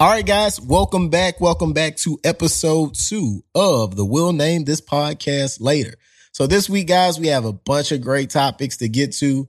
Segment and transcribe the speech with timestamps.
[0.00, 1.40] All right, guys, welcome back.
[1.40, 5.94] Welcome back to episode two of the We'll Name This Podcast Later.
[6.30, 9.48] So this week, guys, we have a bunch of great topics to get to.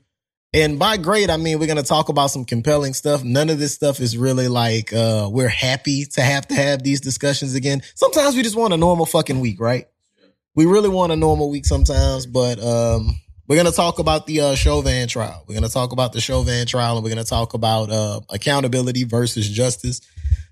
[0.52, 3.24] And by great, I mean we're gonna talk about some compelling stuff.
[3.24, 7.00] None of this stuff is really like uh we're happy to have to have these
[7.00, 7.84] discussions again.
[7.94, 9.86] Sometimes we just want a normal fucking week, right?
[10.56, 13.20] We really want a normal week sometimes, but um
[13.50, 15.44] we're gonna talk about the uh Chauvin trial.
[15.48, 19.50] We're gonna talk about the Chauvin trial and we're gonna talk about uh accountability versus
[19.50, 20.02] justice.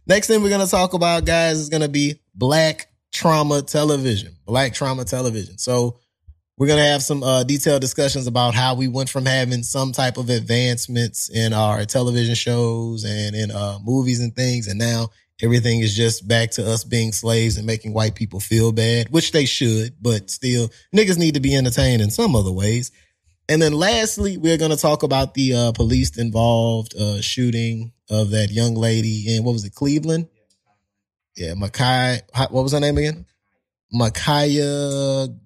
[0.07, 4.35] Next thing we're gonna talk about, guys, is gonna be black trauma television.
[4.45, 5.57] Black trauma television.
[5.59, 5.99] So
[6.57, 9.91] we're going to have some uh, detailed discussions about how we went from having some
[9.91, 14.67] type of advancements in our television shows and in uh, movies and things.
[14.67, 15.09] And now
[15.41, 19.31] everything is just back to us being slaves and making white people feel bad, which
[19.31, 22.91] they should, but still niggas need to be entertained in some other ways.
[23.49, 28.31] And then lastly, we're going to talk about the uh, police involved uh, shooting of
[28.31, 30.27] that young lady in, what was it, Cleveland?
[31.35, 33.25] Yeah, Makai, what was her name again?
[33.93, 35.37] Ma'Khia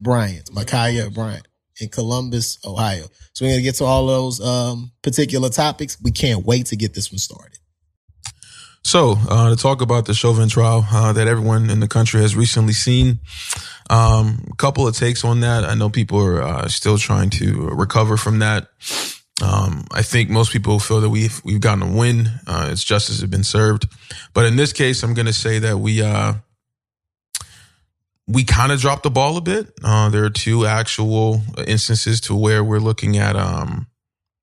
[0.00, 1.48] Bryant, Ma'Khia Bryant
[1.80, 3.06] in Columbus, Ohio.
[3.32, 5.96] So we're going to get to all those um, particular topics.
[6.00, 7.58] We can't wait to get this one started.
[8.84, 12.36] So, uh, to talk about the Chauvin trial uh, that everyone in the country has
[12.36, 13.18] recently seen,
[13.88, 15.64] um, a couple of takes on that.
[15.64, 18.68] I know people are uh, still trying to recover from that.
[19.42, 22.28] Um, I think most people feel that we've we've gotten a win.
[22.46, 23.86] Uh, it's justice has been served,
[24.34, 26.34] but in this case, I'm going to say that we uh,
[28.28, 29.72] we kind of dropped the ball a bit.
[29.82, 33.34] Uh, there are two actual instances to where we're looking at.
[33.34, 33.86] Um,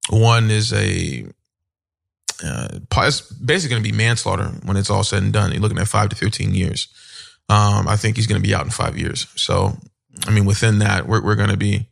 [0.10, 1.26] one is a
[2.44, 5.52] uh, it's basically going to be manslaughter when it's all said and done.
[5.52, 6.88] You're looking at five to fifteen years.
[7.50, 9.28] Um, I think he's going to be out in five years.
[9.36, 9.78] So,
[10.26, 11.90] I mean, within that, we're, we're going to be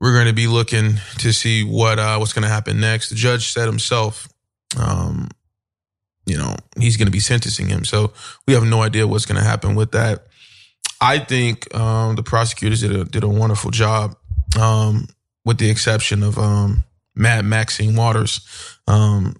[0.00, 3.08] we're going to be looking to see what uh, what's going to happen next.
[3.08, 4.28] The judge said himself,
[4.78, 5.28] um,
[6.26, 7.84] you know, he's going to be sentencing him.
[7.84, 8.12] So
[8.46, 10.26] we have no idea what's going to happen with that.
[11.00, 14.16] I think um, the prosecutors did a did a wonderful job,
[14.58, 15.06] um,
[15.44, 16.84] with the exception of um,
[17.14, 19.36] Matt Maxine Waters, um,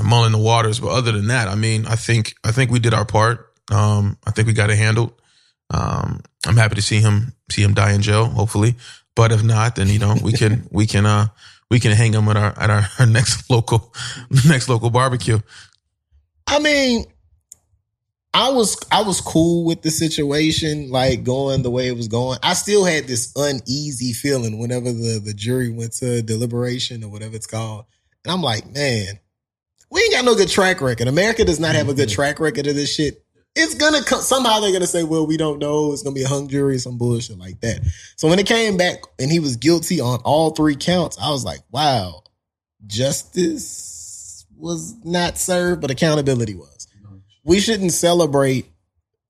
[0.00, 0.78] mulling the waters.
[0.78, 3.52] But other than that, I mean, I think I think we did our part.
[3.72, 5.12] Um, I think we got it handled.
[5.70, 8.76] Um, I'm happy to see him see him die in jail, hopefully.
[9.16, 11.28] But if not, then you know we can we can uh
[11.70, 13.92] we can hang him at our at our, our next local
[14.46, 15.40] next local barbecue.
[16.46, 17.06] I mean,
[18.34, 22.38] I was I was cool with the situation, like going the way it was going.
[22.42, 27.36] I still had this uneasy feeling whenever the, the jury went to deliberation or whatever
[27.36, 27.86] it's called.
[28.24, 29.18] And I'm like, man,
[29.90, 31.08] we ain't got no good track record.
[31.08, 32.14] America does not have a good mm-hmm.
[32.14, 33.24] track record of this shit.
[33.54, 35.92] It's gonna come somehow they're gonna say, well, we don't know.
[35.92, 37.80] It's gonna be a hung jury, some bullshit like that.
[38.16, 41.44] So when it came back and he was guilty on all three counts, I was
[41.44, 42.22] like, wow,
[42.86, 46.82] justice was not served, but accountability was
[47.44, 48.66] we shouldn't celebrate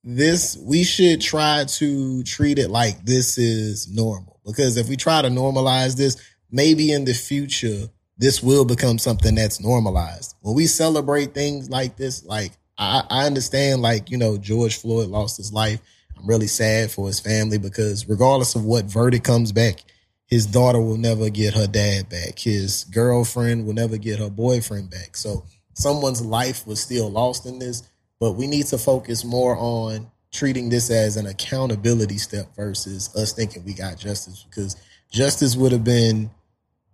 [0.04, 0.56] this.
[0.56, 4.40] We should try to treat it like this is normal.
[4.44, 6.16] Because if we try to normalize this,
[6.50, 7.88] maybe in the future,
[8.18, 10.34] this will become something that's normalized.
[10.40, 15.08] When we celebrate things like this, like I, I understand, like, you know, George Floyd
[15.08, 15.80] lost his life.
[16.16, 19.80] I'm really sad for his family because regardless of what verdict comes back,
[20.26, 22.38] his daughter will never get her dad back.
[22.38, 25.16] His girlfriend will never get her boyfriend back.
[25.16, 27.82] So someone's life was still lost in this
[28.22, 33.32] but we need to focus more on treating this as an accountability step versus us
[33.32, 34.76] thinking we got justice because
[35.10, 36.30] justice would have been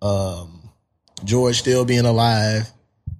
[0.00, 0.57] um,
[1.24, 2.70] George still being alive.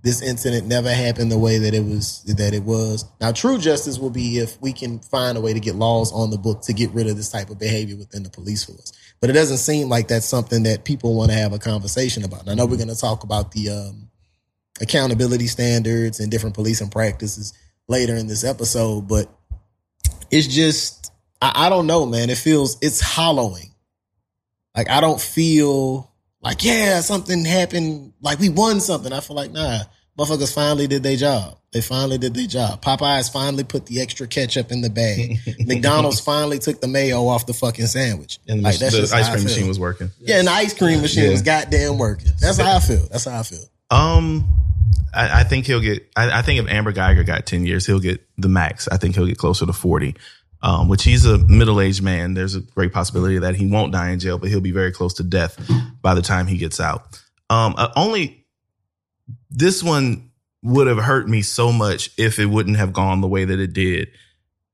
[0.03, 3.05] This incident never happened the way that it was that it was.
[3.21, 6.31] Now, true justice will be if we can find a way to get laws on
[6.31, 8.93] the book to get rid of this type of behavior within the police force.
[9.21, 12.43] But it doesn't seem like that's something that people want to have a conversation about.
[12.43, 14.09] And I know we're going to talk about the um,
[14.81, 17.53] accountability standards and different policing practices
[17.89, 19.29] later in this episode, but
[20.31, 22.31] it's just, I, I don't know, man.
[22.31, 23.75] It feels, it's hollowing.
[24.77, 28.13] Like, I don't feel like, yeah, something happened.
[28.21, 29.13] Like, we won something.
[29.13, 29.81] I feel like, nah,
[30.19, 31.59] motherfuckers finally did their job.
[31.73, 32.81] They finally did their job.
[32.81, 35.39] Popeyes finally put the extra ketchup in the bag.
[35.67, 38.39] McDonald's finally took the mayo off the fucking sandwich.
[38.49, 40.11] And like, that's the ice cream machine was working.
[40.21, 41.31] Yeah, and the ice cream machine yeah.
[41.31, 42.33] was goddamn working.
[42.41, 43.07] That's how I feel.
[43.11, 43.65] That's how I feel.
[43.91, 44.47] Um,
[45.15, 46.09] I, I think he'll get.
[46.17, 48.89] I, I, think if Amber Guyger got ten years, he'll get the max.
[48.89, 50.15] I think he'll get closer to forty.
[50.61, 52.35] Um, which he's a middle aged man.
[52.35, 55.15] There's a great possibility that he won't die in jail, but he'll be very close
[55.15, 55.57] to death
[56.03, 57.23] by the time he gets out.
[57.49, 58.45] Um, uh, only
[59.51, 60.31] this one
[60.63, 63.73] would have hurt me so much if it wouldn't have gone the way that it
[63.73, 64.09] did,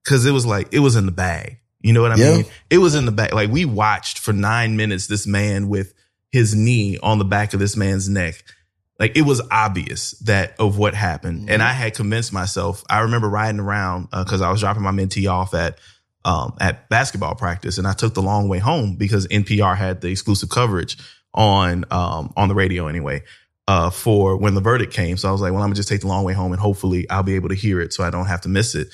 [0.02, 1.58] because it was like it was in the bag.
[1.80, 2.36] You know what I yeah.
[2.36, 2.44] mean?
[2.70, 3.34] It was in the back.
[3.34, 5.92] Like we watched for nine minutes this man with
[6.32, 8.42] his knee on the back of this man's neck
[8.98, 11.52] like it was obvious that of what happened, Mhm.
[11.52, 12.84] and I had convinced myself.
[12.88, 15.78] I remember riding around because I was dropping my mentee off at
[16.26, 20.08] um, at basketball practice, and I took the long way home because NPR had the
[20.08, 20.96] exclusive coverage
[21.34, 23.22] on um, on the radio anyway
[23.68, 25.16] uh, for when the verdict came.
[25.18, 27.08] So I was like, well, I'm gonna just take the long way home, and hopefully
[27.10, 28.88] I'll be able to hear it, so I don't have to miss it.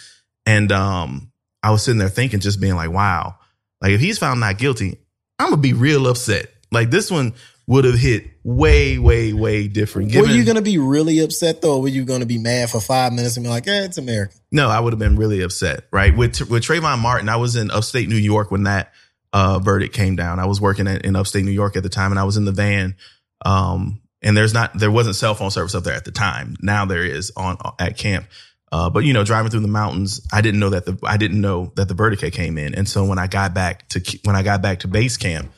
[0.47, 1.31] And um,
[1.63, 3.37] I was sitting there thinking, just being like, wow,
[3.83, 4.99] like if he's found not guilty,
[5.39, 6.47] I'm gonna be real upset.
[6.73, 7.35] Like this one
[7.71, 10.13] would have hit way, way, way different.
[10.13, 13.13] were you gonna be really upset though, or were you gonna be mad for five
[13.13, 14.35] minutes and be like, "Eh, it's America"?
[14.51, 16.15] no, I would have been really upset, right?
[16.15, 18.93] With with Trayvon Martin, I was in upstate New York when that
[19.33, 20.41] uh, verdict came down.
[20.41, 22.45] I was working at, in upstate New York at the time, and I was in
[22.45, 22.97] the van.
[23.45, 26.57] Um, and there's not there wasn't cell phone service up there at the time.
[26.61, 28.27] Now there is on at camp.
[28.73, 31.41] Uh, but you know, driving through the mountains, I didn't know that the I didn't
[31.41, 34.43] know that the verdict came in, and so when I got back to when I
[34.43, 35.53] got back to base camp,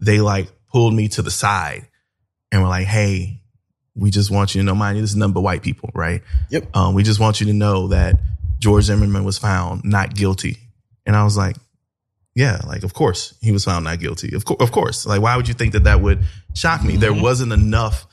[0.00, 1.86] they like pulled me to the side
[2.52, 3.40] and were like, "Hey,
[3.94, 6.22] we just want you to know, mind you, this is nothing but white people, right?
[6.50, 6.76] Yep.
[6.76, 8.16] Um, we just want you to know that
[8.58, 10.58] George Zimmerman was found not guilty."
[11.06, 11.56] And I was like,
[12.34, 14.34] "Yeah, like of course he was found not guilty.
[14.34, 15.06] Of course, of course.
[15.06, 16.24] Like why would you think that that would
[16.54, 16.96] shock me?
[16.96, 17.22] There Mhm.
[17.22, 18.06] wasn't enough."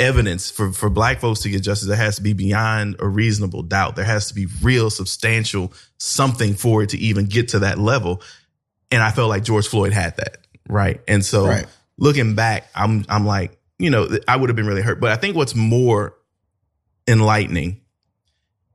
[0.00, 3.64] evidence for, for black folks to get justice, there has to be beyond a reasonable
[3.64, 3.96] doubt.
[3.96, 8.22] There has to be real substantial something for it to even get to that level.
[8.92, 10.38] And I felt like George Floyd had that.
[10.68, 11.00] Right.
[11.08, 11.66] And so Right.
[11.98, 15.00] Looking back, I'm, I'm like, you know, I would have been really hurt.
[15.00, 16.14] But I think what's more
[17.06, 17.80] enlightening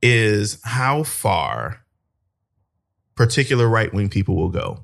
[0.02, 1.80] is how far
[3.14, 4.80] particular right wing people will go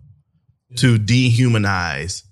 [0.77, 2.25] to dehumanize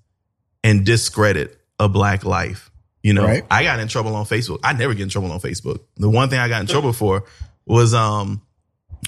[0.62, 2.70] and discredit a black life.
[3.02, 3.44] You know, Right.
[3.50, 4.58] I got in trouble on Facebook.
[4.64, 5.81] I never get in trouble on Facebook.
[5.96, 7.25] The one thing I got in trouble for
[7.64, 8.43] was um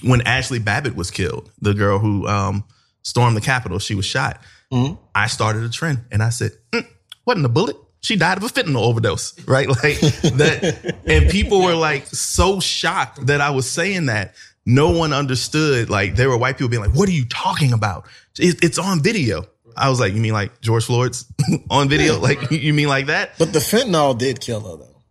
[0.03, 2.63] when Ashley Babbitt was killed, the girl who um
[3.03, 3.79] stormed the Capitol.
[3.79, 4.41] She was shot.
[4.71, 4.97] Mhm.
[5.13, 6.85] I started a trend and I said, mm,
[7.25, 7.75] wasn't a bullet.
[8.01, 9.67] She died of a fentanyl overdose, right?
[9.67, 10.95] Like that.
[11.05, 14.33] And people were like so shocked that I was saying that.
[14.65, 15.89] No one understood.
[15.89, 18.07] Like there were white people being like, what are you talking about?
[18.37, 19.45] It's on video.
[19.75, 21.25] I was like, you mean like George Floyd's
[21.69, 22.19] on video?
[22.19, 23.37] Like you mean like that?
[23.37, 25.01] But the fentanyl did kill her though.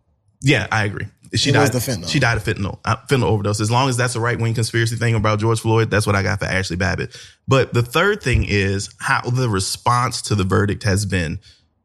[0.41, 1.07] Yeah, I agree.
[1.33, 1.81] She It was died.
[1.81, 2.09] the fentanyl.
[2.09, 3.61] She died of fentanyl, uh, fentanyl overdose.
[3.61, 6.23] As long as that's a right wing conspiracy thing about George Floyd, that's what I
[6.23, 7.15] got for Ashley Babbitt.
[7.47, 11.39] But the third thing is how the response to the verdict has been,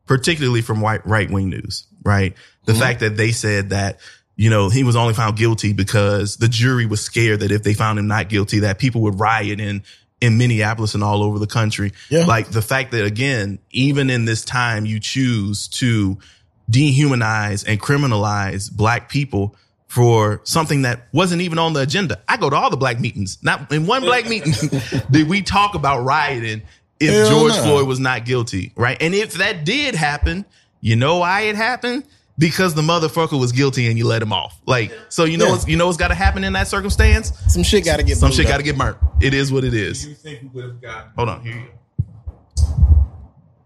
[0.06, 1.84] particularly from white right wing news.
[2.04, 2.34] Right,
[2.66, 2.78] the Mhm.
[2.78, 3.98] fact that they said that
[4.36, 7.74] you know he was only found guilty because the jury was scared that if they
[7.74, 9.82] found him not guilty, that people would riot in
[10.20, 11.92] in Minneapolis and all over the country.
[12.08, 12.24] Yeah.
[12.24, 16.18] Like the fact that again, even in this time, you choose to
[16.70, 19.54] dehumanize and criminalize black people
[19.88, 22.20] for something that wasn't even on the agenda.
[22.28, 23.38] I go to all the black meetings.
[23.42, 24.52] Not in one black meeting
[25.10, 26.62] did we talk about rioting
[26.98, 27.62] if Hell George no.
[27.62, 28.96] Floyd was not guilty, right?
[29.00, 30.44] And if that did happen,
[30.80, 32.04] you know why it happened?
[32.38, 34.60] Because the motherfucker was guilty and you let him off.
[34.66, 35.52] Like, so you know Yeah.
[35.52, 37.32] what's you know what's got to happen in that circumstance?
[37.48, 38.50] Some shit got to get Some shit up.
[38.52, 38.98] got to get burnt.
[39.22, 40.02] It is what it is.
[40.02, 41.12] Do you think we would have gotten?
[41.16, 42.95] Hold on, here you go.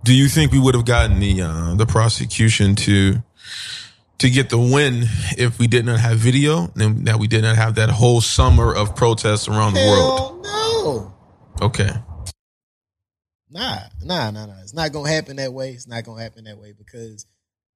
[0.03, 3.23] Do you think we would have gotten the uh, the prosecution to
[4.19, 5.05] to get the win
[5.37, 8.75] if we did not have video and that we did not have that whole summer
[8.75, 10.43] of protests around the world?
[10.45, 11.15] No.
[11.63, 11.91] Okay.
[13.51, 14.61] Nah, nah, nah, nah.
[14.63, 15.71] It's not gonna happen that way.
[15.71, 17.27] It's not gonna happen that way because,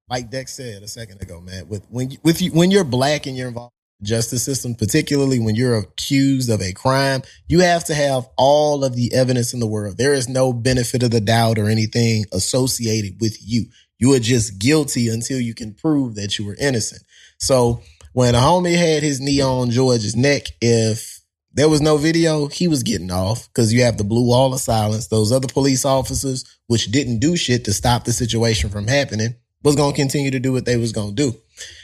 [0.09, 3.27] like Dex said a second ago, man, with when you, with you, when you're black
[3.27, 7.95] and you're involved justice system, particularly when you're accused of a crime, you have to
[7.95, 9.97] have all of the evidence in the world.
[9.97, 13.65] There is no benefit of the doubt or anything associated with you.
[13.97, 17.01] You are just guilty until you can prove that you were innocent.
[17.39, 17.81] So
[18.13, 21.21] when a homie had his knee on George's neck, if
[21.53, 24.59] there was no video, he was getting off because you have the blue wall of
[24.59, 25.07] silence.
[25.07, 29.75] Those other police officers, which didn't do shit to stop the situation from happening, was
[29.75, 31.37] going to continue to do what they was going to do.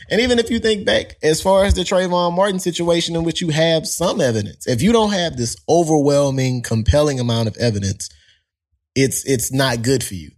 [0.09, 3.41] And even if you think back, as far as the Trayvon Martin situation in which
[3.41, 8.09] you have some evidence, if you don't have this overwhelming, compelling amount of evidence,
[8.95, 10.31] it's it's not good for you.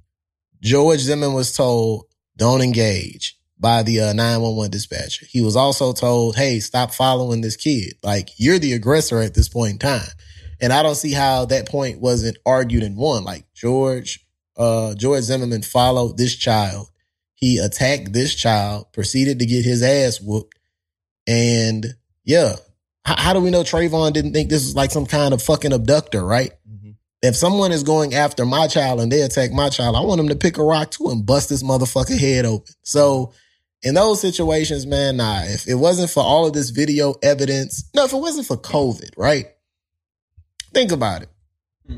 [0.62, 2.06] George Zimmerman was told,
[2.38, 5.26] don't engage by the uh, 911 dispatcher.
[5.30, 7.94] He was also told, hey, stop following this kid.
[8.04, 10.08] Like, you're the aggressor at this point in time.
[10.62, 13.24] And I don't see how that point wasn't argued and won.
[13.24, 14.26] Like, George,
[14.58, 16.88] uh, George Zimmerman followed this child.
[17.44, 20.58] He attacked this child, proceeded to get his ass whooped.
[21.28, 21.86] And
[22.24, 22.56] yeah,
[23.04, 25.74] how, how do we know Trayvon didn't think this was like some kind of fucking
[25.74, 26.54] abductor, right?
[26.72, 26.92] Mm-hmm.
[27.22, 30.30] if someone is going after my child and they attack my child, I want them
[30.30, 32.74] to pick a rock too and bust this motherfucker head open.
[32.84, 33.34] So
[33.82, 38.06] in those situations, man, nah, if it wasn't for all of this video evidence, no,
[38.06, 39.48] if it wasn't for COVID, right?
[40.74, 41.30] Think about it.
[41.88, 41.98] Hmm.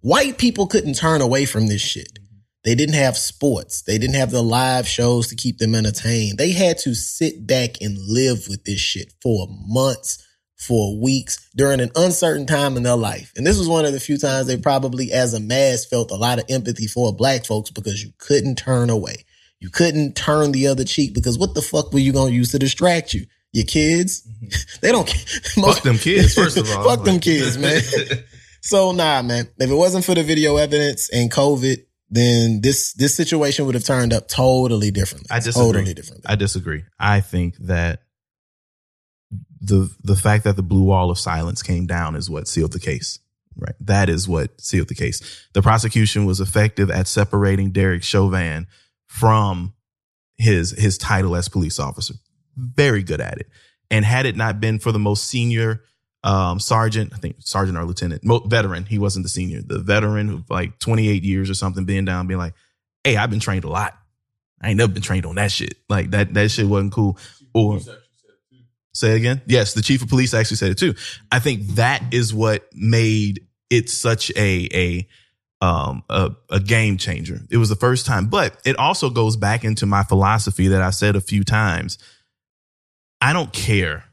[0.00, 2.18] White people couldn't turn away from this shit.
[2.66, 3.82] They didn't have sports.
[3.82, 6.36] They didn't have the live shows to keep them entertained.
[6.36, 10.26] They had to sit back and live with this shit for months,
[10.58, 13.32] for weeks during an uncertain time in their life.
[13.36, 16.16] And this was one of the few times they probably, as a mass, felt a
[16.16, 19.24] lot of empathy for black folks because you couldn't turn away.
[19.60, 22.50] You couldn't turn the other cheek because what the fuck were you going to use
[22.50, 23.26] to distract you?
[23.52, 24.26] Your kids?
[24.26, 24.78] Mm-hmm.
[24.80, 26.82] they don't Fuck them kids, first of all.
[26.82, 27.80] Fuck them kids, man.
[28.60, 29.46] so nah, man.
[29.56, 33.84] If it wasn't for the video evidence and COVID, then this this situation would have
[33.84, 35.28] turned up totally differently.
[35.30, 35.72] I disagree.
[35.72, 36.24] Totally differently.
[36.26, 36.84] I disagree.
[36.98, 38.02] I think that
[39.60, 42.80] the the fact that the blue wall of silence came down is what sealed the
[42.80, 43.18] case.
[43.58, 43.74] Right.
[43.80, 45.46] That is what sealed the case.
[45.54, 48.66] The prosecution was effective at separating Derek Chauvin
[49.06, 49.72] from
[50.36, 52.14] his his title as police officer.
[52.56, 53.48] Very good at it.
[53.90, 55.82] And had it not been for the most senior
[56.26, 60.50] um, sergeant, I think sergeant or lieutenant, veteran, he wasn't the senior, the veteran of
[60.50, 62.54] like 28 years or something, being down, being like,
[63.04, 63.96] "Hey, I've been trained a lot.
[64.60, 65.76] I ain't never been trained on that shit.
[65.88, 67.16] Like that that shit wasn't cool."
[67.54, 67.78] Or
[68.92, 69.40] say it again.
[69.46, 70.94] Yes, the chief of police actually said it too.
[71.30, 75.08] I think that is what made it such a a
[75.64, 77.40] um a, a game changer.
[77.52, 80.90] It was the first time, but it also goes back into my philosophy that I
[80.90, 81.98] said a few times.
[83.20, 84.04] I don't care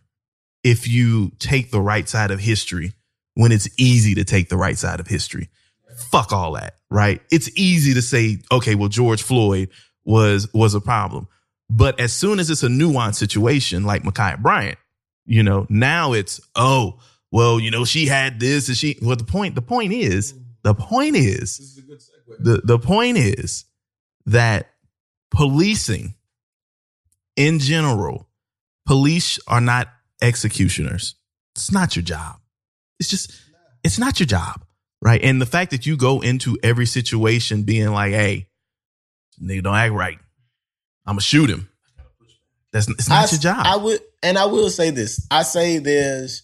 [0.64, 2.94] if you take the right side of history
[3.36, 5.50] when it's easy to take the right side of history.
[6.10, 7.22] Fuck all that, right?
[7.32, 9.70] It's easy to say, okay, well, George Floyd
[10.06, 11.28] was was a problem.
[11.70, 14.78] But as soon as it's a nuanced situation like Ma'Khia Bryant,
[15.26, 17.00] you know, now it's, oh,
[17.32, 20.74] well, you know, she had this and she well, the point, the point is, the
[20.74, 21.82] point is
[22.40, 23.66] the, the point is
[24.26, 24.72] that
[25.32, 26.16] policing
[27.36, 28.28] in general,
[28.86, 29.88] police are not
[30.22, 31.16] executioners.
[31.56, 32.38] It's not your job.
[33.00, 33.32] It's just,
[33.84, 34.64] it's not your job.
[35.02, 35.22] Right.
[35.22, 38.48] And the fact that you go into every situation being like, hey,
[39.42, 40.18] nigga don't act right.
[41.06, 41.70] I'm gonna shoot him.
[42.72, 43.66] That's it's not I, your job.
[43.66, 45.28] I would, and I will say this.
[45.30, 46.44] I say there's,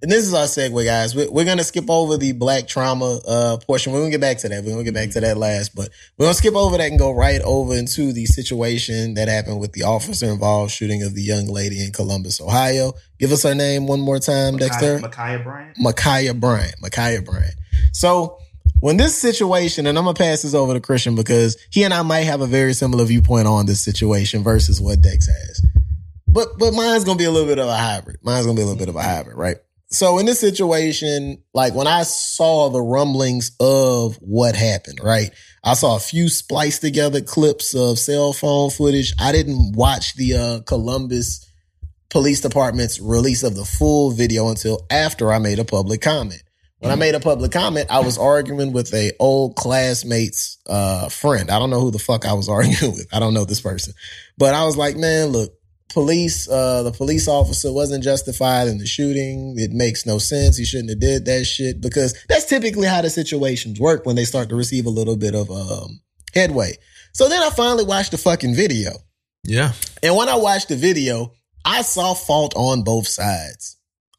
[0.00, 1.14] and this is our segue, guys.
[1.14, 3.92] We're, we're gonna skip over the black trauma uh, portion.
[3.92, 4.62] We're gonna get back to that.
[4.62, 7.10] We're gonna get back to that last, but we're gonna skip over that and go
[7.10, 11.46] right over into the situation that happened with the officer involved shooting of the young
[11.46, 12.92] lady in Columbus, Ohio.
[13.18, 15.00] Give us her name one more time, Dexter.
[15.00, 15.76] Ma'Khia Bryant.
[15.78, 16.74] Ma'Khia Bryant.
[16.80, 17.54] Ma'Khia Bryant.
[17.92, 18.38] So
[18.80, 22.02] when this situation, and I'm gonna pass this over to Christian because he and I
[22.02, 25.66] might have a very similar viewpoint on this situation versus what Dex has.
[26.28, 28.18] But but mine's gonna be a little bit of a hybrid.
[28.22, 29.56] Mine's gonna be a little bit of a hybrid, right?
[29.90, 35.30] So in this situation, like when I saw the rumblings of what happened, right?
[35.64, 39.14] I saw a few spliced together clips of cell phone footage.
[39.18, 41.44] I didn't watch the uh, Columbus
[42.10, 46.42] Police Department's release of the full video until after I made a public comment.
[46.80, 51.50] When I made a public comment, I was arguing with a old classmate's uh, friend.
[51.50, 53.08] I don't know who the fuck I was arguing with.
[53.12, 53.94] I don't know this person,
[54.36, 55.57] but I was like, man, look,
[55.92, 59.54] police, uh, the police officer wasn't justified in the shooting.
[59.58, 60.56] It makes no sense.
[60.56, 64.24] He shouldn't have did that shit because that's typically how the situations work when they
[64.24, 66.00] start to receive a little bit of um,
[66.34, 66.72] headway.
[67.12, 68.92] So then I finally watched the fucking video.
[69.44, 69.72] Yeah.
[70.02, 71.32] And when I watched the video,
[71.64, 73.76] I saw fault on both sides.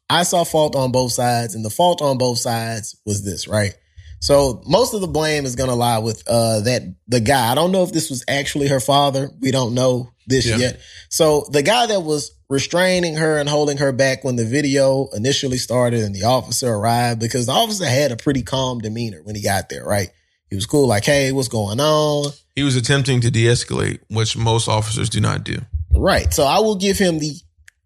[0.08, 3.74] I saw fault on both sides, and the fault on both sides was this, right?
[4.20, 7.50] So most of the blame is going to lie with uh, that the guy.
[7.50, 9.30] I don't know if this was actually her father.
[9.40, 10.56] We don't know this Yeah.
[10.56, 10.80] yet.
[11.10, 15.58] So the guy that was restraining her and holding her back when the video initially
[15.58, 19.42] started and the officer arrived, because the officer had a pretty calm demeanor when he
[19.42, 20.08] got there, right?
[20.48, 24.66] He was cool, like, "Hey, what's going on?" He was attempting to de-escalate, which most
[24.66, 25.58] officers do not do.
[25.92, 26.32] Right.
[26.34, 27.36] So I will give him the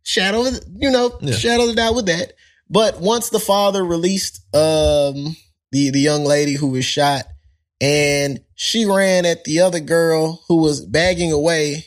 [0.02, 1.34] shadow, of the, you know, Yeah.
[1.36, 2.32] shadow of the doubt with that.
[2.70, 5.36] But once the father released um
[5.72, 7.26] the the young lady who was shot,
[7.80, 11.86] and she ran at the other girl who was bagging away,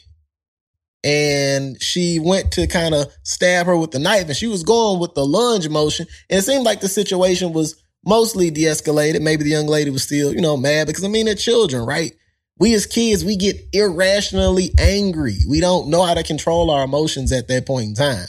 [1.08, 5.00] and she went to kind of stab her with the knife, and she was going
[5.00, 9.22] with the lunge motion, and it seemed like the situation was mostly de-escalated.
[9.22, 12.14] Maybe the young lady was still, you know, mad because I mean they're children, right?
[12.60, 15.38] we as kids, we get irrationally angry.
[15.48, 18.26] We don't know how to control our emotions at that point in time.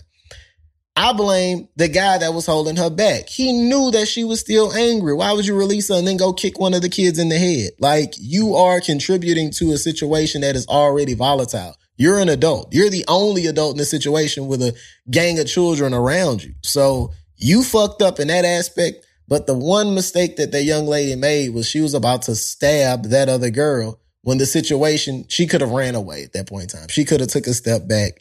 [0.97, 3.29] I blame the guy that was holding her back.
[3.29, 5.15] He knew that she was still angry.
[5.15, 7.39] Why would you release her and then go kick one of the kids in the
[7.39, 7.71] head?
[7.79, 11.77] Like you are contributing to a situation that is already volatile.
[11.99, 12.73] You're an adult.
[12.73, 14.75] You're the only adult in the situation with a
[15.11, 16.55] gang of children around you.
[16.62, 19.05] So you fucked up in that aspect.
[19.26, 23.07] But the one mistake that that young lady made was she was about to stab
[23.07, 26.81] that other girl when the situation she could have ran away at that point in
[26.81, 26.88] time.
[26.88, 28.21] She could have took a step back.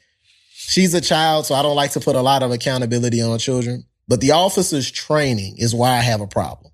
[0.51, 3.85] She's a child, so I don't like to put a lot of accountability on children.
[4.07, 6.66] But the officer's training is why I have a problem.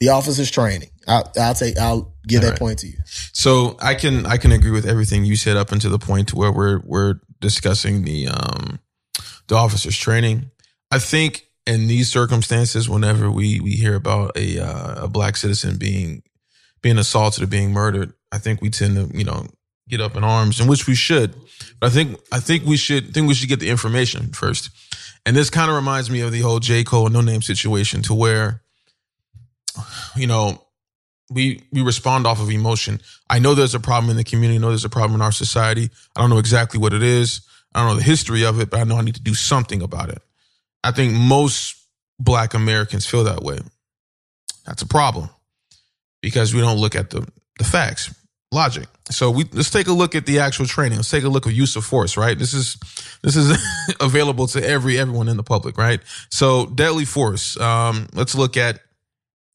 [0.00, 0.90] The officer's training.
[1.06, 1.76] I'll, I'll take.
[1.78, 2.58] I'll give All that right.
[2.58, 2.98] point to you.
[3.32, 6.52] So I can I can agree with everything you said up until the point where
[6.52, 8.78] we're we're discussing the um
[9.48, 10.50] the officers training.
[10.90, 15.76] I think in these circumstances, whenever we we hear about a uh, a black citizen
[15.78, 16.22] being
[16.82, 19.46] being assaulted or being murdered, I think we tend to you know
[19.88, 21.34] get up in arms, and which we should.
[21.80, 24.70] But I think I think we should think we should get the information first.
[25.26, 28.62] And this kind of reminds me of the whole J Cole Noname situation, to where
[30.16, 30.62] you know
[31.30, 33.00] we we respond off of emotion.
[33.28, 34.56] I know there's a problem in the community.
[34.56, 35.90] I know there's a problem in our society.
[36.16, 37.42] I don't know exactly what it is.
[37.74, 39.82] I don't know the history of it, but I know I need to do something
[39.82, 40.22] about it.
[40.82, 41.76] I think most
[42.18, 43.58] black Americans feel that way.
[44.66, 45.28] That's a problem
[46.22, 47.26] because we don't look at the
[47.58, 48.14] the facts,
[48.52, 48.86] logic.
[49.10, 50.98] So we let's take a look at the actual training.
[50.98, 52.38] Let's take a look at use of force, right?
[52.38, 52.76] This is
[53.22, 53.58] this is
[54.00, 56.00] available to every everyone in the public, right?
[56.30, 57.58] So deadly force.
[57.60, 58.80] Um, let's look at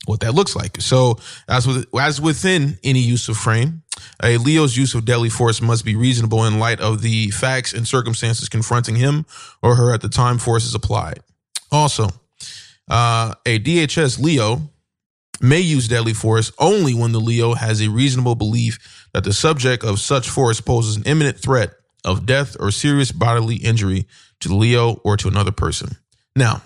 [0.05, 0.81] what that looks like.
[0.81, 1.17] So,
[1.47, 3.83] as with as within any use of frame,
[4.21, 7.87] a Leo's use of deadly force must be reasonable in light of the facts and
[7.87, 9.25] circumstances confronting him
[9.61, 11.21] or her at the time force is applied.
[11.71, 12.09] Also,
[12.89, 14.69] uh, a DHS Leo
[15.41, 19.83] may use deadly force only when the Leo has a reasonable belief that the subject
[19.83, 21.73] of such force poses an imminent threat
[22.05, 24.07] of death or serious bodily injury
[24.39, 25.97] to the Leo or to another person.
[26.35, 26.61] Now,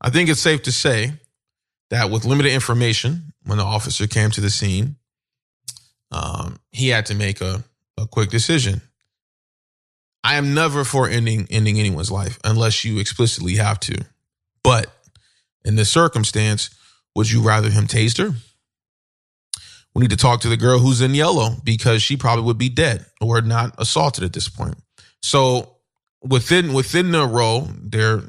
[0.00, 1.12] I think it's safe to say
[1.90, 4.96] that with limited information, when the officer came to the scene,
[6.10, 7.64] um, he had to make a,
[7.98, 8.80] a quick decision.
[10.24, 14.04] I am never for ending ending anyone's life unless you explicitly have to.
[14.64, 14.88] But
[15.64, 16.70] in this circumstance,
[17.14, 18.34] would you rather him tase her?
[19.94, 22.68] We need to talk to the girl who's in yellow because she probably would be
[22.68, 24.76] dead or not assaulted at this point.
[25.22, 25.76] So
[26.22, 28.22] within within the role, there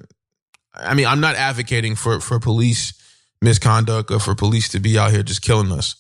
[0.76, 2.94] I mean, I'm not advocating for for police
[3.42, 5.96] misconduct or for police to be out here just killing us.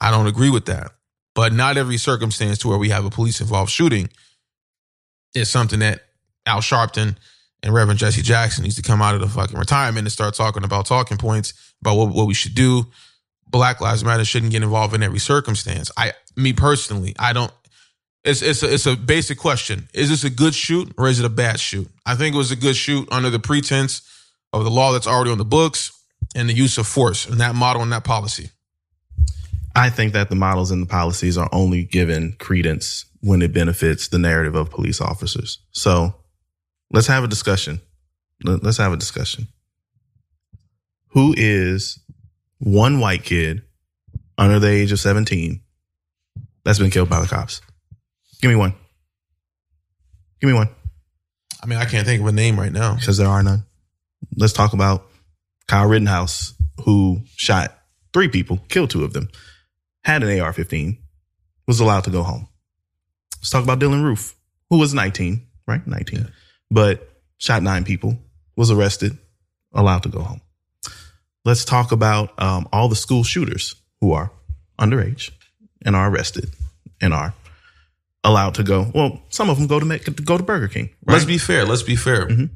[0.00, 0.92] I don't agree with that.
[1.34, 4.08] But not every circumstance to where we have a police involved shooting
[5.34, 6.02] is something that
[6.46, 7.16] Al Sharpton
[7.62, 10.64] and Reverend Jesse Jackson needs to come out of the fucking retirement and start talking
[10.64, 12.86] about talking points about what, what we should do.
[13.46, 15.90] Black Lives Matter shouldn't get involved in every circumstance.
[15.96, 17.52] I, me personally, I don't.
[18.22, 19.88] It's it's a, it's a basic question.
[19.94, 21.88] Is this a good shoot or is it a bad shoot?
[22.04, 24.02] I think it was a good shoot under the pretense
[24.52, 25.99] of the law that's already on the books
[26.34, 28.50] and the use of force and that model and that policy.
[29.74, 34.08] I think that the models and the policies are only given credence when it benefits
[34.08, 35.58] the narrative of police officers.
[35.72, 36.14] So
[36.92, 37.80] let's have a discussion.
[38.42, 39.48] Let- Let's have a discussion.
[41.08, 41.98] Who is
[42.58, 43.62] one white kid
[44.38, 45.60] under the age of 17
[46.64, 47.60] that's been killed by the cops?
[48.40, 48.74] Give me one.
[50.40, 50.70] Give me one
[51.62, 52.94] I mean, I can't think of a name right now.
[52.94, 53.64] because there are none.
[54.36, 55.06] Let's talk about
[55.70, 56.54] Kyle Rittenhouse,
[56.84, 57.78] who shot
[58.12, 59.28] three people, killed two of them,
[60.02, 60.98] had an AR 15,
[61.68, 62.48] was allowed to go home.
[63.36, 64.34] Let's talk about Dylann Roof,
[64.68, 65.86] who was 19, right?
[65.86, 66.26] 19,
[66.72, 68.18] but shot nine people,
[68.56, 69.16] was arrested,
[69.72, 70.40] allowed to go home.
[71.44, 74.32] Let's talk about um, all the school shooters who are
[74.76, 75.30] underage
[75.86, 76.50] and are arrested
[77.00, 77.32] and are
[78.24, 78.90] allowed to go.
[78.92, 80.90] Well, some of them go to make, go to Burger King.
[81.06, 81.64] Let's be fair.
[81.64, 82.26] Let's be fair.
[82.26, 82.50] Mhm.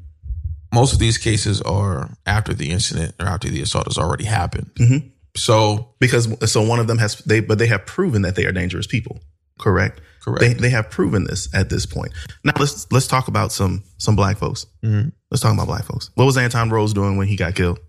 [0.75, 4.69] Most of these cases are after the incident or after the assault has already happened.
[4.79, 5.11] Mhm.
[5.37, 8.51] So, because so one of them has they but they have proven that they are
[8.53, 9.19] dangerous people
[9.59, 10.39] correct correct.
[10.41, 12.11] they they have proven this at this point
[12.43, 15.11] now let's let's talk about some some black folks Mhm.
[15.31, 17.79] let's talk about black folks what was Antwon Rose doing when he got killed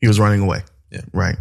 [0.00, 1.00] he was running away Yeah.
[1.12, 1.36] right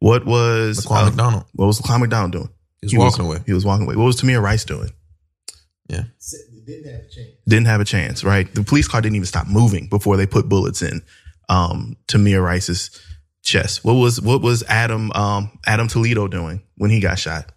[0.00, 1.44] what was Laquan uh, McDonald.
[1.54, 2.48] what was Laquan McDonald doing
[2.80, 3.38] He was He walking away.
[3.46, 4.90] he was walking away what was Tamir Rice doing
[6.64, 7.28] Didn't have a chance.
[7.46, 8.52] didn't have a chance, right?
[8.54, 11.02] The police car didn't even stop moving before they put bullets in
[11.48, 12.90] um Tamir Rice's
[13.42, 13.84] chest.
[13.84, 17.52] What was what was Adam um Adam Toledo doing when he got shot?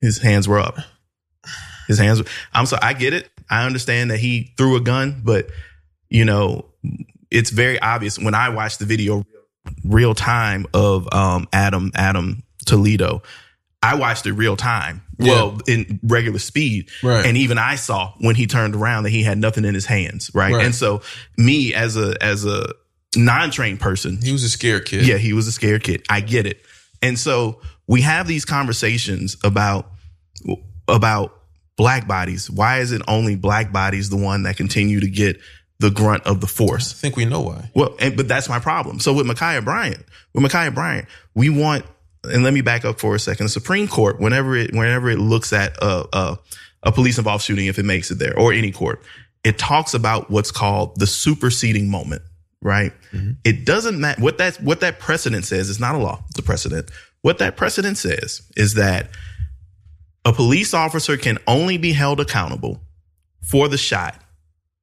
[0.00, 0.76] His hands were up.
[1.88, 3.28] His hands were, I'm sorry, I get it.
[3.50, 5.48] I understand that he threw a gun, but
[6.08, 6.66] you know,
[7.30, 9.24] it's very obvious when I watched the video
[9.84, 13.22] real time of um Adam Adam Toledo.
[13.82, 15.02] I watched it real time.
[15.18, 16.90] Well, in regular speed.
[17.02, 17.24] Right.
[17.24, 20.30] And even I saw when he turned around that he had nothing in his hands,
[20.34, 20.52] right?
[20.52, 20.64] Right.
[20.64, 21.02] And so
[21.36, 22.66] me as a as a
[23.16, 25.06] non-trained person, he was a scared kid.
[25.06, 26.04] yeah, he was a scared kid.
[26.10, 26.64] I get it.
[27.02, 29.90] And so we have these conversations about
[30.88, 31.40] about
[31.76, 32.50] black bodies.
[32.50, 35.38] Why is it only black bodies the one that continue to get
[35.80, 36.92] the grunt of the force?
[36.92, 37.70] I think we know why.
[37.74, 39.00] Well, and, but that's my problem.
[39.00, 41.84] So with Ma'Khia Bryant, with Ma'Khia Bryant, we want,
[42.24, 43.46] and let me back up for a second.
[43.46, 46.38] The Supreme Court, whenever it, whenever it looks at a, a,
[46.84, 49.02] a police involved shooting, if it makes it there or any court,
[49.44, 52.22] it talks about what's called the superseding moment,
[52.62, 52.92] right?
[53.12, 53.36] Mhm.
[53.44, 55.70] It doesn't matter what that what that precedent says.
[55.70, 56.90] It's not a law; it's a precedent.
[57.22, 59.10] What that precedent says is that
[60.24, 62.82] a police officer can only be held accountable
[63.42, 64.20] for the shot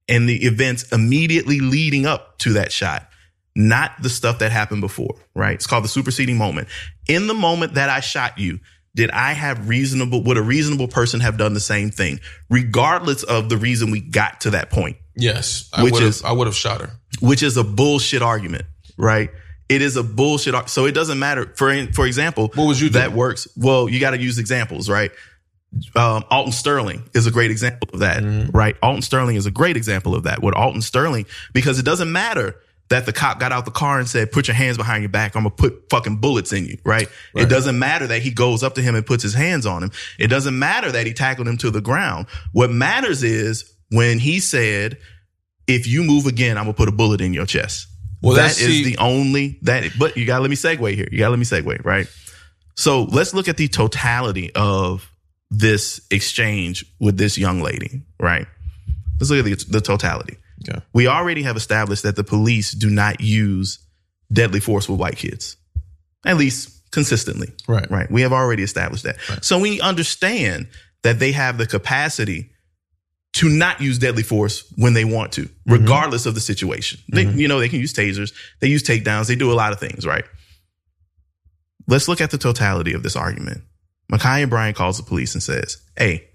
[0.07, 3.07] and the events immediately leading up to that shot,
[3.55, 5.53] not the stuff that happened before, right?
[5.55, 6.67] It's called the superseding moment.
[7.07, 8.59] In the moment that I shot you,
[8.95, 13.49] did I have reasonable, would a reasonable person have done the same thing, regardless of
[13.49, 14.97] the reason we got to that point?
[15.15, 16.91] Yes, I Which is- I would have shot her.
[17.19, 18.65] which is a bullshit argument,
[18.97, 19.29] right?
[19.69, 20.53] It is a bullshit.
[20.55, 21.53] ar- So it doesn't matter.
[21.55, 22.93] For for example, What was you do?
[22.99, 23.47] that works?
[23.55, 25.11] Well, you got to use examples, right?
[25.95, 28.49] Um, Alton Sterling is a great example of that, Mhm.
[28.53, 28.75] right?
[28.83, 30.41] Alton Sterling is a great example of that.
[30.41, 32.55] What Alton Sterling, because it doesn't matter
[32.91, 35.35] that the cop got out the car and said, "Put your hands behind your back.
[35.35, 37.07] I'm gonna put fucking bullets in you," right?
[37.33, 37.43] Right.
[37.43, 39.91] It doesn't matter that he goes up to him and puts his hands on him.
[40.19, 42.27] It doesn't matter that he tackled him to the ground.
[42.53, 44.97] What matters is when he said,
[45.67, 47.87] "If you move again, I'm gonna put a bullet in your chest."
[48.21, 49.97] Well, that's- see- the only that.
[49.97, 51.07] But you gotta let me segue here.
[51.11, 52.07] You gotta let me segue, right?
[52.75, 55.09] So let's look at the totality of
[55.49, 58.47] this exchange with this young lady, right?
[59.19, 60.37] Let's look at the, the totality.
[60.69, 60.79] Okay.
[60.93, 63.79] We already have established that the police do not use
[64.31, 65.57] deadly force with white kids,
[66.25, 67.51] at least consistently.
[67.67, 67.89] Right.
[67.89, 68.09] Right.
[68.11, 69.17] We have already established that.
[69.29, 69.43] Right.
[69.43, 70.67] So we understand
[71.03, 72.51] that they have the capacity
[73.33, 76.99] to not use deadly force when they want to, regardless of the situation.
[77.11, 77.37] They, Mhm.
[77.37, 80.05] you know, they can use tasers, they use takedowns, they do a lot of things,
[80.05, 80.25] right?
[81.87, 83.63] Let's look at the totality of this argument.
[84.11, 86.27] Ma'Khia Bryant calls the police and says, Hey,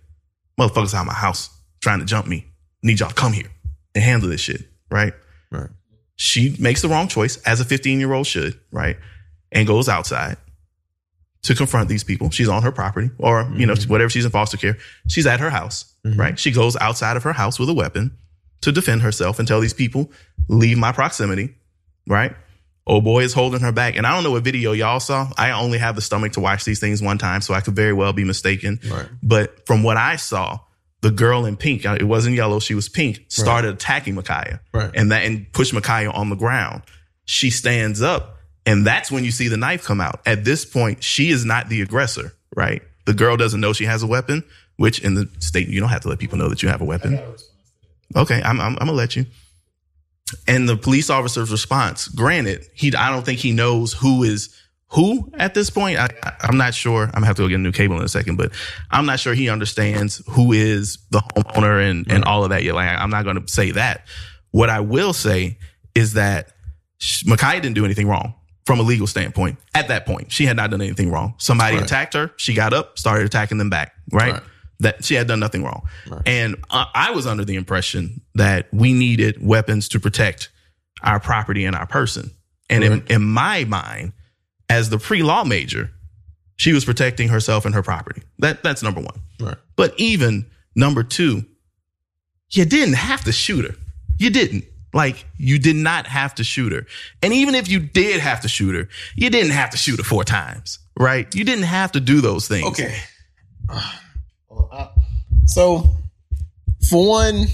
[0.59, 1.51] motherfuckers out my house
[1.83, 2.47] trying to jump me.
[2.83, 3.51] Need y'all to come here
[3.97, 5.13] and handle this shit, right?
[5.51, 5.71] Right.
[6.15, 8.97] She makes the wrong choice, as a 15 year old should, right?
[9.51, 10.37] And goes outside
[11.43, 12.31] to confront these people.
[12.31, 13.89] She's on her property or, you know, Mhm.
[13.89, 14.77] whatever she's in foster care.
[15.09, 16.19] She's at her house, Mhm.
[16.19, 16.39] right?
[16.39, 18.13] She goes outside of her house with a weapon
[18.63, 20.11] to defend herself and tell these people,
[20.49, 21.55] leave my proximity,
[22.07, 22.35] right?
[22.89, 23.97] Oh boy is holding her back.
[23.97, 25.31] And I don't know what video y'all saw.
[25.37, 27.93] I only have the stomach to watch these things one time, so I could very
[27.93, 28.79] well be mistaken.
[28.89, 29.07] Right.
[29.23, 30.61] But from what I saw,
[31.03, 34.91] the girl in pink, uh, it wasn't yellow, she was pink, started attacking Ma'Khia Right.
[34.95, 36.83] and that and push Ma'Khia on the ground.
[37.25, 40.21] She stands up, and that's when you see the knife come out.
[40.27, 42.83] At this point, she is not the aggressor, right?
[43.05, 44.43] The girl doesn't know she has a weapon,
[44.77, 46.85] which in the state you don't have to let people know that you have a
[46.85, 47.21] weapon.
[48.15, 49.27] Okay, I'm I'm, I'm gonna let you.
[50.49, 54.53] And the police officer's response, granted, he I don't think he knows who is
[54.89, 55.99] who at this point.
[55.99, 56.09] I,
[56.41, 57.05] I'm not sure.
[57.05, 58.53] I'm gonna have to go get a new cable in a second, but
[58.91, 62.29] I'm not sure he understands who is the homeowner and and mm-hmm.
[62.29, 62.75] all of that yet.
[62.75, 64.07] Like I'm not gonna say that.
[64.53, 65.59] What I will say
[65.95, 66.53] is that
[67.01, 69.59] Ma'Khia didn't do anything wrong from a legal standpoint.
[69.75, 71.35] At that point, she had not done anything wrong.
[71.39, 71.85] Somebody Right.
[71.85, 72.33] attacked her.
[72.37, 73.93] She got up, started attacking them back.
[74.13, 74.35] Right.
[74.35, 74.43] Right.
[74.81, 75.89] That she had done nothing wrong.
[76.07, 76.23] Right.
[76.27, 80.51] And I, I was under the impression that we needed weapons to protect
[81.03, 82.31] our property and our person.
[82.69, 84.13] And in, in my mind,
[84.69, 85.91] as the pre-law major,
[86.57, 88.23] she was protecting herself and her property.
[88.39, 89.21] That that's number one.
[89.41, 89.57] Right.
[89.77, 91.45] But even number two,
[92.51, 93.77] you didn't have to shoot her.
[94.19, 94.65] You didn't.
[94.95, 96.87] Like, you did not have to shoot her.
[97.23, 100.05] And even if you did have to shoot her, you didn't have to shoot her
[100.05, 101.33] four times, right?
[101.35, 102.67] You didn't have to do those things.
[102.67, 102.97] Okay.
[105.49, 105.95] So,
[106.91, 107.47] for one,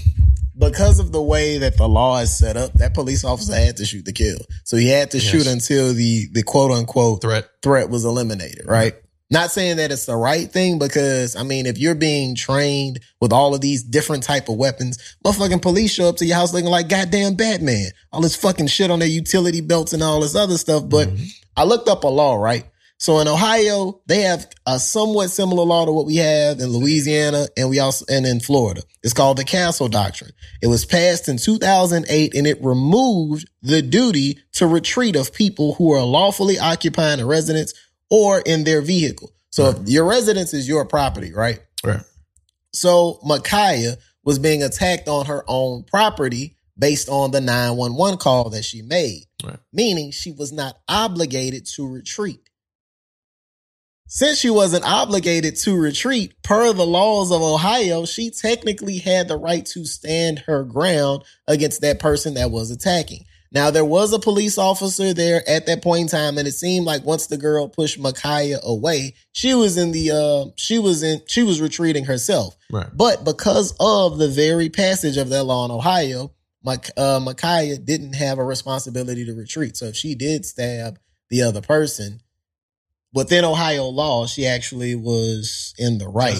[0.57, 3.85] because of the way that the law is set up, that police officer had to
[3.85, 4.37] shoot to kill.
[4.63, 5.25] So he had to Yes.
[5.27, 7.45] shoot until the the quote unquote Threat.
[7.61, 8.93] threat was eliminated, right?
[9.31, 13.33] Not saying that it's the right thing because I mean, if you're being trained with
[13.33, 16.69] all of these different type of weapons, motherfucking police show up to your house looking
[16.69, 20.57] like goddamn Batman, all this fucking shit on their utility belts and all this other
[20.59, 20.83] stuff.
[20.87, 21.29] But Mhm.
[21.57, 22.65] I looked up a law, right?
[23.03, 27.47] So in Ohio, they have a somewhat similar law to what we have in Louisiana
[27.57, 28.81] and we also and in Florida.
[29.03, 30.31] It's called the Castle Doctrine.
[30.61, 35.91] It was passed in 2008 and it removed the duty to retreat of people who
[35.91, 37.73] are lawfully occupying a residence
[38.09, 39.33] or in their vehicle.
[39.49, 41.59] So if your residence is your property, right?
[41.83, 42.03] Right.
[42.71, 48.63] So Ma'Khia was being attacked on her own property based on the 911 call that
[48.63, 49.59] she made, Right.
[49.73, 52.39] meaning she was not obligated to retreat.
[54.15, 59.37] Since she wasn't obligated to retreat per the laws of Ohio, she technically had the
[59.37, 63.25] right to stand her ground against that person that was attacking.
[63.51, 66.85] Now, there was a police officer there at that point in time, and it seemed
[66.85, 71.23] like once the girl pushed Ma'Khia away, she was in the, uh, she was in,
[71.25, 72.55] she was retreating herself.
[72.71, 72.85] Right.
[72.93, 78.13] But because of the very passage of that law in Ohio, Mik- uh, Ma'Khia didn't
[78.13, 79.75] have a responsibility to retreat.
[79.75, 80.99] So if she did stab
[81.31, 82.19] the other person,
[83.13, 86.35] within Ohio law, she actually was in the right.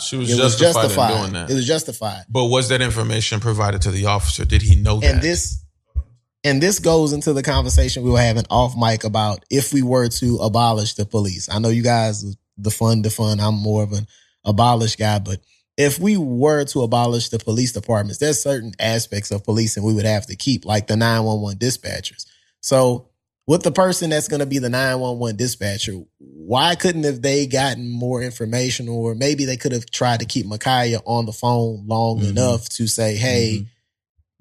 [0.00, 1.10] She was It was justified, justified.
[1.12, 1.50] in doing that.
[1.50, 2.24] It was justified.
[2.28, 4.44] but was that information provided to the officer?
[4.44, 5.14] Did he know that?
[5.14, 5.58] And this,
[6.44, 10.08] And this goes into the conversation we were having off mic about if we were
[10.08, 11.48] to abolish the police.
[11.48, 12.24] I know you guys,
[12.58, 13.38] the fun, the fun.
[13.40, 14.06] I'm more of an
[14.44, 15.38] abolish guy, but
[15.78, 20.04] if we were to abolish the police departments, there's certain aspects of policing we would
[20.04, 22.26] have to keep, like the 911 dispatchers.
[22.60, 23.08] So
[23.52, 27.86] with the person that's going to be the 911 dispatcher, why couldn't have they gotten
[27.86, 32.20] more information or maybe they could have tried to keep Ma'Khia on the phone long
[32.20, 32.30] mm-hmm.
[32.30, 33.64] enough to say, hey, mm-hmm.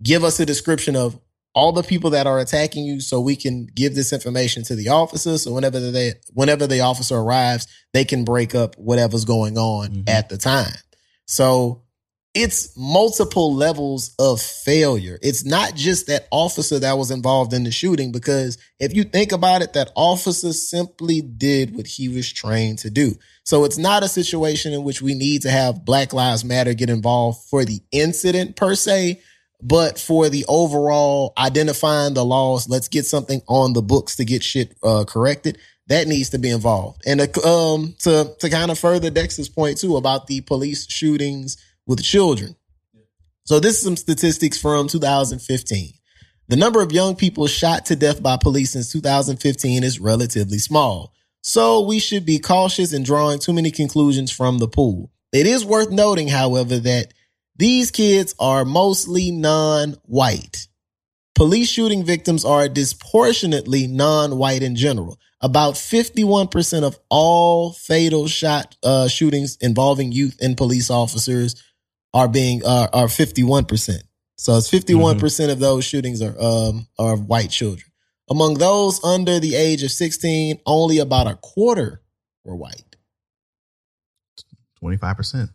[0.01, 1.19] give us a description of
[1.53, 4.87] all the people that are attacking you so we can give this information to the
[4.87, 5.37] officer.
[5.37, 10.03] So whenever they, whenever the officer arrives, they can break up whatever's going on mm-hmm.
[10.07, 10.71] at the time.
[11.25, 11.83] So
[12.33, 15.19] it's multiple levels of failure.
[15.21, 19.33] It's not just that officer that was involved in the shooting, because if you think
[19.33, 23.15] about it, that officer simply did what he was trained to do.
[23.43, 26.89] So it's not a situation in which we need to have Black Lives Matter get
[26.89, 29.21] involved for the incident per se,
[29.61, 34.41] but for the overall identifying the laws, let's get something on the books to get
[34.41, 35.57] shit uh, corrected.
[35.87, 37.01] That needs to be involved.
[37.05, 41.57] And uh, um, to to kind of further Dex's point too about the police shootings
[41.91, 42.55] with children.
[43.43, 45.91] So this is some statistics from 2015.
[46.47, 51.13] The number of young people shot to death by police since 2015 is relatively small.
[51.43, 55.11] So we should be cautious in drawing too many conclusions from the pool.
[55.33, 57.13] It is worth noting, however, that
[57.57, 60.67] these kids are mostly non-white.
[61.35, 65.19] Police shooting victims are disproportionately non-white in general.
[65.41, 71.61] About 51% of all fatal shot uh, shootings involving youth and police officers
[72.13, 73.99] are being uh, are 51%.
[74.35, 77.85] So it's 51% mm hmm of those shootings are um are white children.
[78.29, 82.01] Among those under the age of 16, only about a quarter
[82.45, 82.95] were white.
[84.81, 85.49] 25%.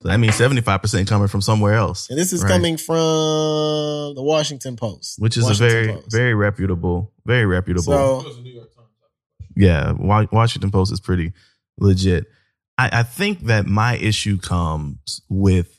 [0.00, 2.08] So that means 75% coming from somewhere else.
[2.08, 2.50] And this is right?
[2.50, 5.18] coming from the Washington Post.
[5.18, 6.12] Which is Washington a very, Post.
[6.12, 7.82] very reputable, very reputable.
[7.82, 8.32] So,
[9.56, 11.32] yeah, Washington Post is pretty
[11.78, 12.26] legit.
[12.76, 15.77] I, I think that my issue comes with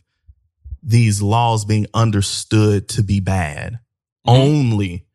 [0.84, 3.80] these laws being understood to be bad
[4.28, 4.30] mm-hmm.
[4.30, 5.06] only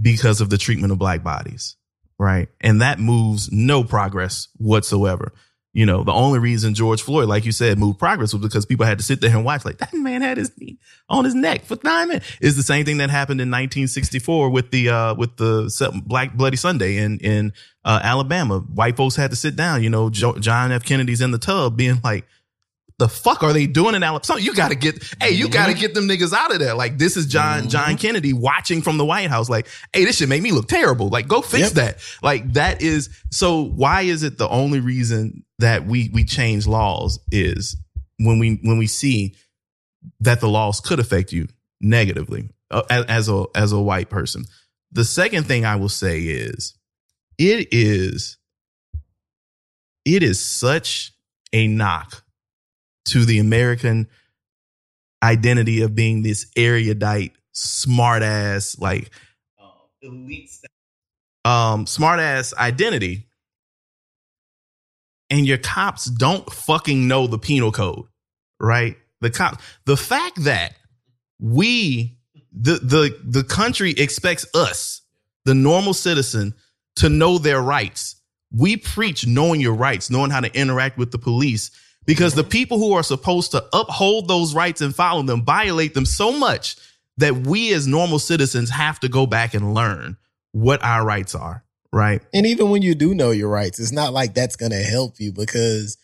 [0.00, 1.76] because of the treatment of black bodies.
[2.18, 2.48] Right.
[2.60, 5.32] And that moves no progress whatsoever.
[5.76, 8.86] You know, the only reason George Floyd, like you said, moved progress was because people
[8.86, 10.78] had to sit there and watch, like, that man had his knee
[11.10, 12.34] on his neck for nine minutes.
[12.40, 16.56] Is the same thing that happened in 1964 with the, uh, with the Black Bloody
[16.56, 17.52] Sunday in, in,
[17.84, 18.60] uh, Alabama.
[18.60, 20.82] White folks had to sit down, you know, John F.
[20.82, 22.24] Kennedy's in the tub being like,
[22.98, 24.40] the fuck are they doing in Alabama?
[24.40, 25.80] You got to get, hey, you got to mm-hmm.
[25.80, 26.74] get them niggas out of there.
[26.74, 27.68] Like this is John mm-hmm.
[27.68, 29.50] John Kennedy watching from the White House.
[29.50, 31.08] Like, hey, this should make me look terrible.
[31.08, 31.72] Like, go fix yep.
[31.72, 31.98] that.
[32.22, 33.62] Like that is so.
[33.62, 37.76] Why is it the only reason that we we change laws is
[38.18, 39.34] when we when we see
[40.20, 41.48] that the laws could affect you
[41.80, 44.44] negatively uh, as a as a white person.
[44.92, 46.74] The second thing I will say is
[47.38, 48.38] it is
[50.04, 51.12] it is such
[51.52, 52.22] a knock
[53.06, 54.08] to the American
[55.22, 59.10] identity of being this erudite, smart ass, like
[59.58, 59.66] uh,
[60.02, 60.50] elite,
[61.44, 63.26] um, smart ass identity.
[65.28, 68.04] And your cops don't fucking know the penal code,
[68.60, 68.96] right?
[69.20, 70.74] The cop, the fact that
[71.40, 72.16] we,
[72.52, 75.02] the, the, the country expects us,
[75.44, 76.54] the normal citizen,
[76.96, 78.16] to know their rights.
[78.52, 81.72] We preach knowing your rights, knowing how to interact with the police
[82.06, 86.06] because the people who are supposed to uphold those rights and follow them violate them
[86.06, 86.76] so much
[87.18, 90.16] that we as normal citizens have to go back and learn
[90.52, 91.64] what our rights are.
[91.92, 92.22] Right.
[92.34, 95.18] And even when you do know your rights, it's not like that's going to help
[95.18, 95.96] you because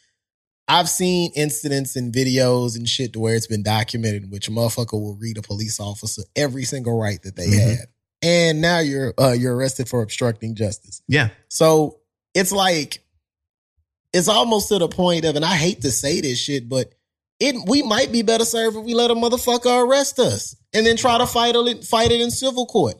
[0.69, 4.93] I've seen incidents and videos and shit to where it's been documented which a motherfucker
[4.93, 7.71] will read a police officer every single right that they mm-hmm.
[7.71, 7.87] had.
[8.23, 11.03] And now you're uh, you're arrested for obstructing justice.
[11.09, 11.31] Yeah.
[11.49, 11.99] So
[12.35, 13.05] it's like
[14.12, 16.94] it's almost to the point of, and I hate to say this shit, but
[17.40, 20.96] it we might be better served if we let a motherfucker arrest us and then
[20.96, 22.96] try to fight it fight it in civil court.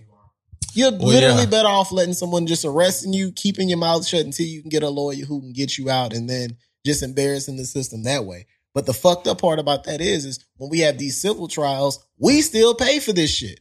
[0.75, 1.47] You're well, literally yeah.
[1.47, 4.83] better off letting someone just arresting you, keeping your mouth shut until you can get
[4.83, 8.47] a lawyer who can get you out, and then just embarrassing the system that way.
[8.75, 12.05] But the fucked up part about that is, is when we have these civil trials,
[12.19, 13.61] we still pay for this shit.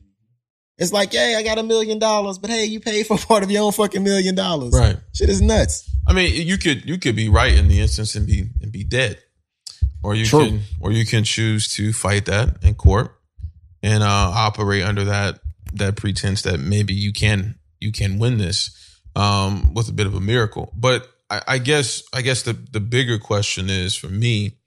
[0.82, 3.52] It's like, hey, I got a million dollars, but hey, you pay for part of
[3.52, 4.74] your own fucking million dollars.
[4.74, 4.98] Right.
[5.14, 5.88] Shit is nuts.
[6.08, 8.84] I mean, you could you could be right in the instance and be and be
[8.84, 9.20] dead,
[10.02, 10.48] or you True.
[10.48, 13.16] can or you can choose to fight that in court
[13.84, 15.40] and uh, operate under that
[15.74, 20.16] that pretense that maybe you can you can win this um, with a bit of
[20.16, 20.74] a miracle.
[20.76, 24.58] But I, I guess I guess the the bigger question is for me,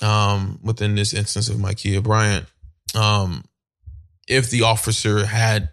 [0.00, 2.46] um, within this instance of Ma'Khia Bryant,
[2.94, 3.44] um,
[4.30, 5.70] if the officer had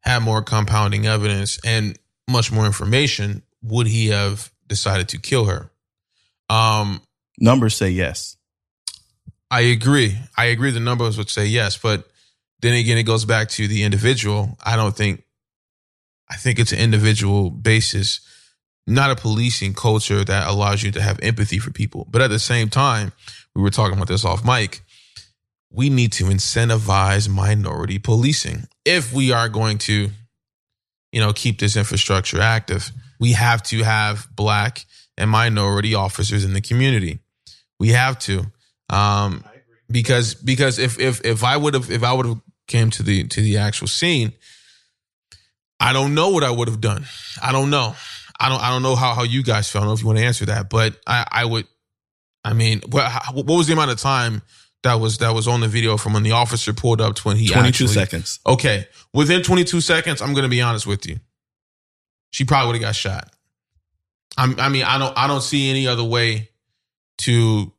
[0.00, 5.70] had more compounding evidence and much more information, would he have decided to kill her?
[6.48, 7.02] Um,
[7.38, 8.36] Numbers say yes.
[9.50, 10.16] I agree.
[10.36, 10.70] I agree.
[10.70, 12.08] The numbers would say yes, but
[12.60, 14.56] then again, it goes back to the individual.
[14.64, 15.24] I don't think.
[16.30, 18.20] I think it's an individual basis,
[18.86, 22.06] not a policing culture that allows you to have empathy for people.
[22.08, 23.12] But at the same time,
[23.56, 24.82] we were talking about this off mic.
[25.72, 30.10] We need to incentivize minority policing if we are going to,
[31.12, 32.90] you know, keep this infrastructure active.
[33.20, 34.84] We have to have black
[35.16, 37.20] and minority officers in the community.
[37.78, 38.46] We have to.
[38.88, 39.44] Um,
[39.90, 43.24] because because if if if I would have if I would have came to the
[43.24, 44.32] to the actual scene,
[45.78, 47.06] I don't know what I would have done.
[47.42, 47.94] I don't know.
[48.38, 49.80] I don't I don't know how how you guys feel.
[49.80, 51.66] I don't know if you want to answer that, but I I would.
[52.44, 54.42] I mean, what what was the amount of time
[54.82, 57.36] that was that was on the video from when the officer pulled up to when
[57.36, 58.40] he 22 actually, seconds.
[58.46, 61.18] Okay, within 22 seconds, I'm going to be honest with you.
[62.30, 63.30] She probably would have got shot.
[64.38, 66.50] I'm, I mean, I don't I don't see any other way
[67.18, 67.72] to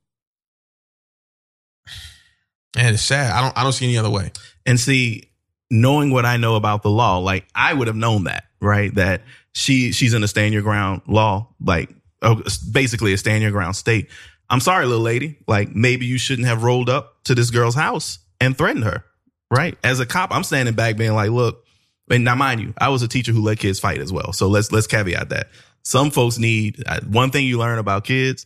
[2.77, 3.31] and it's sad.
[3.31, 4.31] I don't I don't see any other way.
[4.65, 5.29] And see,
[5.69, 8.93] knowing what I know about the law, like I would have known that, right?
[8.95, 11.89] That she she's in a stand your ground law, like
[12.21, 14.09] oh, basically a stand your ground state.
[14.51, 15.37] I'm sorry, little lady.
[15.47, 19.03] Like maybe you shouldn't have rolled up to this girl's house and threatened her,
[19.49, 19.77] right?
[19.83, 21.65] As a cop, I'm standing back being like, look,
[22.09, 24.33] and now mind you, I was a teacher who let kids fight as well.
[24.33, 25.47] So let's let's caveat that.
[25.83, 28.45] Some folks need uh, one thing you learn about kids.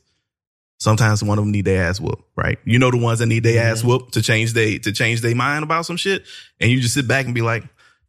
[0.78, 2.60] Sometimes one of them need their ass whooped, right?
[2.66, 5.36] You know the ones that need their ass whooped to change they to change their
[5.36, 6.24] mind about some shit,
[6.60, 7.64] and you just sit back and be like,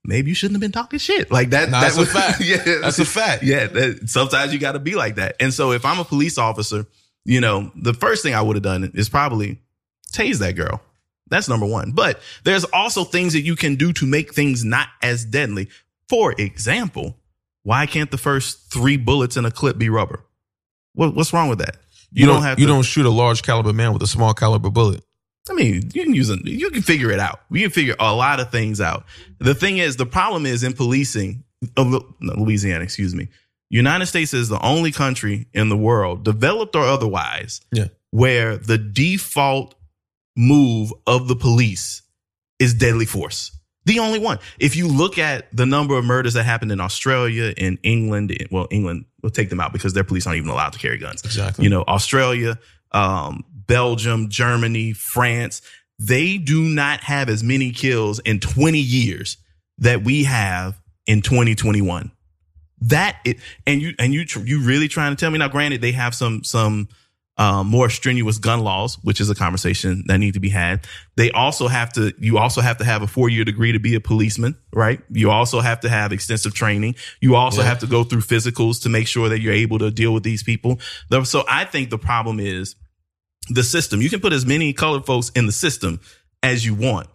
[0.05, 1.71] maybe you shouldn't have been talking shit like that.
[1.71, 2.41] No, that that's a fact.
[2.41, 3.43] Yeah, That's a fact.
[3.45, 5.37] yeah, that, sometimes you got to be like that.
[5.41, 6.87] And so if I'm a police officer,
[7.27, 9.61] you know, the first thing I would have done is probably
[10.13, 10.81] tase that girl.
[11.29, 11.91] That's number one.
[11.91, 15.69] But there's also things that you can do to make things not as deadly.
[16.09, 17.17] For example,
[17.65, 20.25] why can't the first three bullets in a clip be rubber?
[20.95, 21.77] What, what's wrong with that?
[22.13, 25.03] You, don't have you don't shoot a large caliber man with a small caliber bullet.
[25.51, 27.41] I mean, you can use a, you can figure it out.
[27.51, 29.05] You can figure a lot of things out.
[29.39, 31.45] The thing is, the problem is in policing
[31.77, 33.29] of Lu- no, Louisiana, excuse me.
[33.71, 37.87] United States is the only country in the world, developed or otherwise, Yeah.
[38.11, 39.75] where the default
[40.37, 42.03] move of the police
[42.59, 43.51] is deadly force.
[43.87, 44.39] The only one.
[44.59, 48.49] If you look at the number of murders that happened in Australia, in England, in-
[48.51, 51.23] well, England will take them out because their police aren't even allowed to carry guns
[51.25, 51.63] Exactly.
[51.65, 52.59] you know, Australia,
[52.93, 55.63] um, Belgium, Germany, France,
[55.99, 59.37] they do not have as many kills in 20 years
[59.79, 62.11] that we have in 2021.
[62.83, 65.81] That it, and you, and you, tr- you really trying to tell me now, granted,
[65.81, 66.89] they have some, some,
[67.39, 70.87] um, more strenuous gun laws, which is a conversation that need to be had.
[71.17, 73.95] They also have to, you also have to have a four year degree to be
[73.95, 75.01] a policeman, right?
[75.11, 76.95] You also have to have extensive training.
[77.21, 77.69] You also Yeah.
[77.69, 80.43] have to go through physicals to make sure that you're able to deal with these
[80.43, 80.81] people.
[81.25, 82.75] So I think the problem is
[83.51, 84.01] the system.
[84.01, 86.01] You can put as many colored folks in the system
[86.43, 87.07] as you want.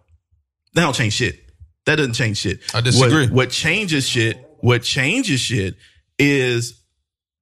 [0.74, 1.50] That don't change shit.
[1.84, 2.60] That doesn't change shit.
[2.72, 3.26] I disagree.
[3.26, 5.74] What, what changes shit, what changes shit
[6.18, 6.80] is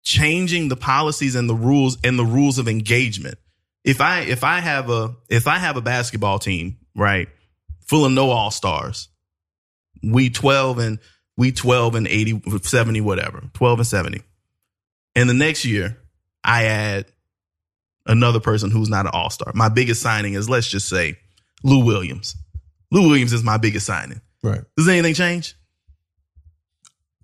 [0.02, 3.38] changing the policies and the rules and the rules of engagement.
[3.84, 7.28] If I if I have a if I have a basketball team, right,
[7.86, 9.08] full of no all stars,
[10.02, 10.98] we 12 and
[11.36, 14.22] we 12 and 80 70 whatever, 12 and 70.
[15.14, 15.98] And the next year
[16.42, 17.04] I add
[18.06, 19.52] another person who's not an all-star.
[19.54, 21.18] My biggest signing is let's just say
[21.62, 22.34] Lou Williams.
[22.90, 24.22] Lou Williams is my biggest signing.
[24.42, 24.62] right.
[24.78, 25.54] Does anything change?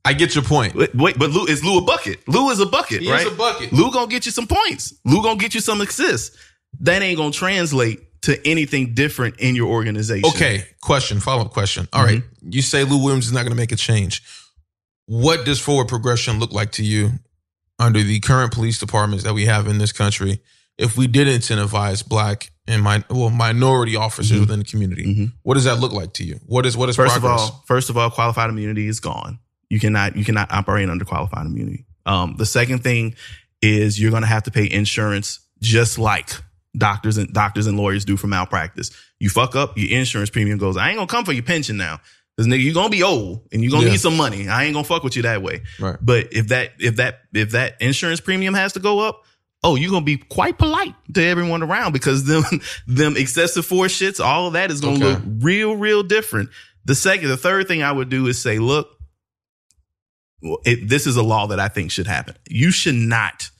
[0.07, 0.75] I get your point.
[0.75, 2.27] Wait, wait, but Lou is Lou a bucket?
[2.29, 3.27] Lou is a bucket, He is right?
[3.27, 3.73] a bucket.
[3.73, 4.95] Lou gonna get you some points.
[5.05, 6.37] Lou gonna get you some assists.
[6.81, 10.29] That ain't gonna translate to anything different in your organization.
[10.31, 11.87] Okay, question, follow up question.
[11.93, 14.23] All right, you say Lou Williams is not going to make a change.
[15.07, 17.13] What does forward progression look like to you
[17.79, 20.41] under the current police departments that we have in this country
[20.79, 24.41] if we did incentivize black and my well minority officers Mhm.
[24.41, 25.05] within the community?
[25.05, 25.33] Mhm.
[25.43, 26.41] What does that look like to you?
[26.47, 27.43] What is what is First progress?
[27.45, 29.39] of all, first of all, qualified immunity is gone.
[29.71, 31.85] You cannot you cannot operate under qualified immunity.
[32.05, 33.15] Um, the second thing
[33.63, 36.31] is you're gonna have to pay insurance just like
[36.77, 38.91] doctors and doctors and lawyers do for malpractice.
[39.19, 40.77] You fuck up, your insurance premium goes.
[40.77, 42.01] I ain't gonna come for your pension now.
[42.37, 43.93] Cause nigga, you're gonna be old and you're gonna Yeah.
[43.93, 44.47] need some money.
[44.49, 45.63] I ain't gonna fuck with you that way.
[45.81, 45.97] right.
[46.01, 49.23] But if that if that if that insurance premium has to go up,
[49.65, 52.45] oh, you're gonna be quite polite to everyone around because them
[52.87, 55.05] them excessive force shits, all of that is gonna Okay.
[55.15, 56.51] look real, real different.
[56.85, 58.91] The second, the third thing I would do is say, look,
[60.43, 62.37] it, this is a law that I think should happen.
[62.49, 63.51] You should not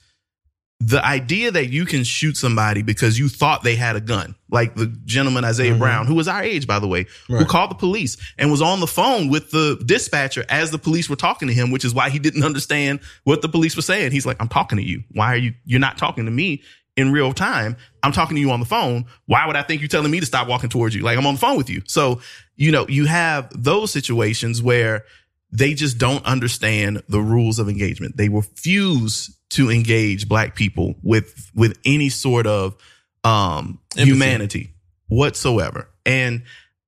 [0.79, 4.75] the idea that you can shoot somebody because you thought they had a gun, like
[4.75, 5.79] the gentleman Isaiah Mhm.
[5.79, 8.79] Brown, who was our age, by the way, who called the police and was on
[8.79, 12.11] the phone with the dispatcher as the police were talking to him, which is why
[12.11, 14.11] he didn't understand what the police were saying.
[14.11, 15.03] He's like, I'm talking to you.
[15.13, 16.61] Why are you, you're not talking to me
[16.95, 17.75] in real time?
[18.03, 19.05] I'm talking to you on the phone.
[19.25, 21.01] Why would I think you're telling me to stop walking towards you?
[21.01, 21.81] Like I'm on the phone with you.
[21.87, 22.21] So,
[22.55, 25.05] you know, you have those situations where
[25.51, 28.17] they just don't understand the rules of engagement.
[28.17, 32.75] They refuse to engage black people with with any sort of
[33.23, 34.73] um humanity
[35.07, 35.89] whatsoever.
[36.05, 36.43] And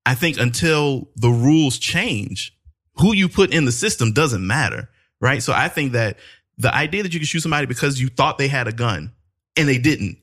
[0.06, 2.58] I think until the rules change,
[2.96, 4.90] who you put in the system doesn't matter,
[5.22, 5.42] right?
[5.42, 6.18] So I think that
[6.58, 9.14] the idea that you can shoot somebody because you thought they had a gun
[9.56, 10.18] and they didn't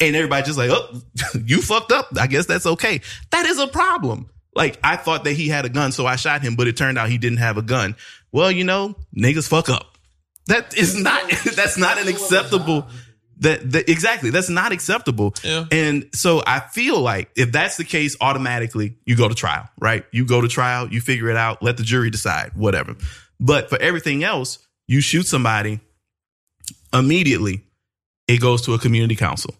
[0.00, 1.00] and everybody just like, oh,
[1.44, 2.08] you fucked up.
[2.18, 3.00] I guess that's okay.
[3.30, 4.28] That is a problem.
[4.56, 6.98] Like I thought that he had a gun, so I shot him, but it turned
[6.98, 7.94] out he didn't have a gun.
[8.32, 9.96] Well, you know, niggas fuck up.
[10.46, 11.30] That is not.
[11.54, 12.88] That's not an acceptable.
[13.40, 14.30] That, that exactly.
[14.30, 15.34] That's not acceptable.
[15.44, 15.66] Yeah.
[15.70, 20.06] And so I feel like if that's the case, automatically you go to trial, right?
[20.10, 22.96] You go to trial, you figure it out, let the jury decide, whatever.
[23.38, 25.80] But for everything else, you shoot somebody
[26.94, 27.62] immediately,
[28.26, 29.54] it goes to a community council,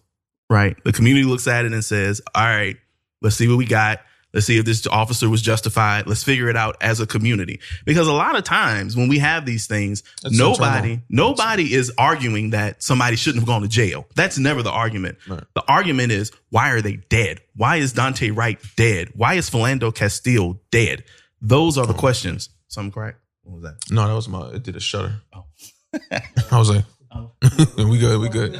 [0.49, 0.75] right?
[0.83, 2.77] The community looks at it and says, all right,
[3.21, 3.99] let's see what we got.
[4.37, 6.05] Let's see if this officer was justified.
[6.05, 7.59] Let's figure it out as a community.
[7.85, 11.29] Because a lot of times when we have these things, That's nobody, internal.
[11.31, 14.05] nobody is arguing that somebody shouldn't have gone to jail.
[14.13, 15.17] That's never the argument.
[15.27, 15.41] Right.
[15.55, 17.41] The argument is why are they dead?
[17.55, 19.09] Why is Daunte Wright dead?
[19.15, 21.03] Why is Philando Castile dead?
[21.41, 21.97] Those are the oh.
[21.97, 22.49] questions.
[22.67, 23.15] Something crack?
[23.41, 23.77] What was that?
[23.89, 24.49] No, that was my.
[24.49, 25.15] It did a shutter.
[25.33, 25.45] Oh.
[26.51, 27.31] I was like, Oh.
[27.77, 28.51] we good, we good,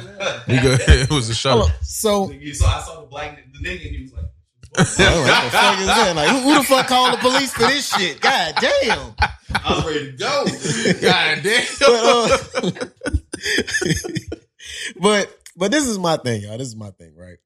[0.48, 0.80] we good.
[0.88, 1.60] it was a shutter.
[1.60, 1.76] Hold on.
[1.82, 4.24] So, So I saw the black the nigga and he was like,
[4.86, 6.12] what the fuck is that?
[6.14, 8.20] Like, who, who the fuck called the police for this shit?
[8.20, 9.12] God damn.
[9.52, 10.44] I was ready to go.
[11.00, 11.66] God damn.
[11.80, 12.86] But, uh,
[15.00, 16.58] but but this is my thing, y'all.
[16.58, 17.38] This is my thing, right?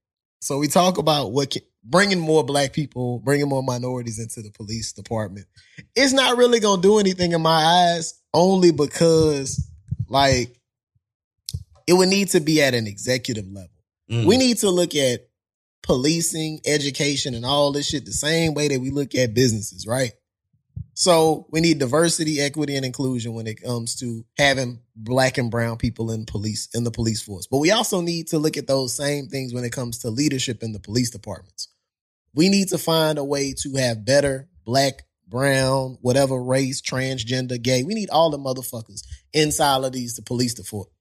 [0.42, 4.50] So we talk about what can, bringing more black people, bringing more minorities into the
[4.50, 5.46] police department.
[5.96, 9.66] It's not really gonna do anything in my eyes, only because
[10.06, 10.54] like
[11.86, 13.70] it would need to be at an executive level.
[14.10, 14.26] Mm.
[14.26, 15.28] We need to look at
[15.82, 20.12] policing, education, and all this shit the same way that we look at businesses, right?
[20.94, 25.78] So we need diversity, equity, and inclusion when it comes to having black and brown
[25.78, 27.46] people in police in the police force.
[27.46, 30.62] But we also need to look at those same things when it comes to leadership
[30.62, 31.68] in the police departments.
[32.34, 37.82] We need to find a way to have better black, brown, whatever race, transgender, gay.
[37.82, 39.02] We need all the motherfuckers
[39.32, 40.54] inside of these the police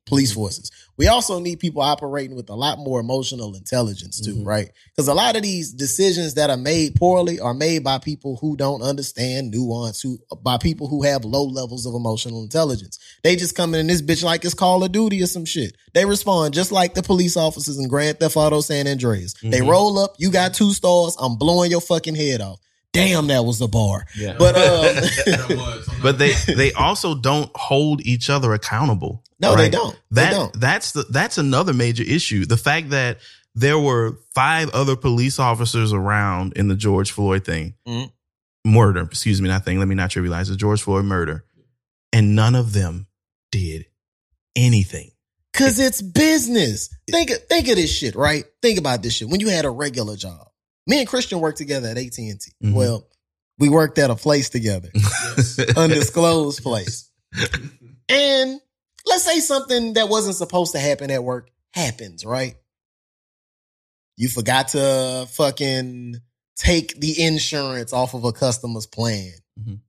[0.08, 0.72] police forces.
[0.98, 4.46] We also need people operating with a lot more emotional intelligence too, Mhm.
[4.46, 4.70] right?
[4.96, 8.56] Because a lot of these decisions that are made poorly are made by people who
[8.58, 12.98] don't understand nuance, who by people who have low levels of emotional intelligence.
[13.24, 15.76] They just come in this bitch like it's Call of Duty or some shit.
[15.94, 19.34] They respond just like the police officers in Grand Theft Auto San Andreas.
[19.42, 19.70] They Mhm.
[19.70, 22.60] roll up, you got two stars, I'm blowing your fucking head off.
[22.94, 24.06] Damn, that was a bar.
[24.20, 24.36] Yeah.
[24.38, 29.24] But um, but they they also don't hold each other accountable.
[29.42, 29.98] No, they don't.
[30.12, 30.54] They don't.
[30.60, 32.46] that's the that's another major issue.
[32.46, 33.20] The fact that
[33.56, 38.12] there were five other police officers around in the George Floyd thing, Mhm.
[38.66, 39.02] murder.
[39.02, 39.80] Excuse me, not thing.
[39.80, 41.44] Let me not trivialize the George Floyd murder,
[42.14, 43.08] and none of them
[43.52, 43.88] did
[44.56, 45.12] anything.
[45.54, 46.90] Cause it's business.
[47.10, 48.46] Think of, think of this shit, right?
[48.62, 49.28] Think about this shit.
[49.28, 50.48] When you had a regular job,
[50.88, 52.52] me and Christian worked together at AT and T.
[52.64, 52.74] Mhm.
[52.74, 53.06] Well,
[53.60, 54.90] we worked at a place together,
[55.76, 57.10] undisclosed place.
[58.10, 58.60] And
[59.06, 62.56] let's say something that wasn't supposed to happen at work happens, right?
[64.18, 66.18] You forgot to fucking
[66.56, 69.32] take the insurance off of a customer's plan.
[69.60, 69.80] Mhm.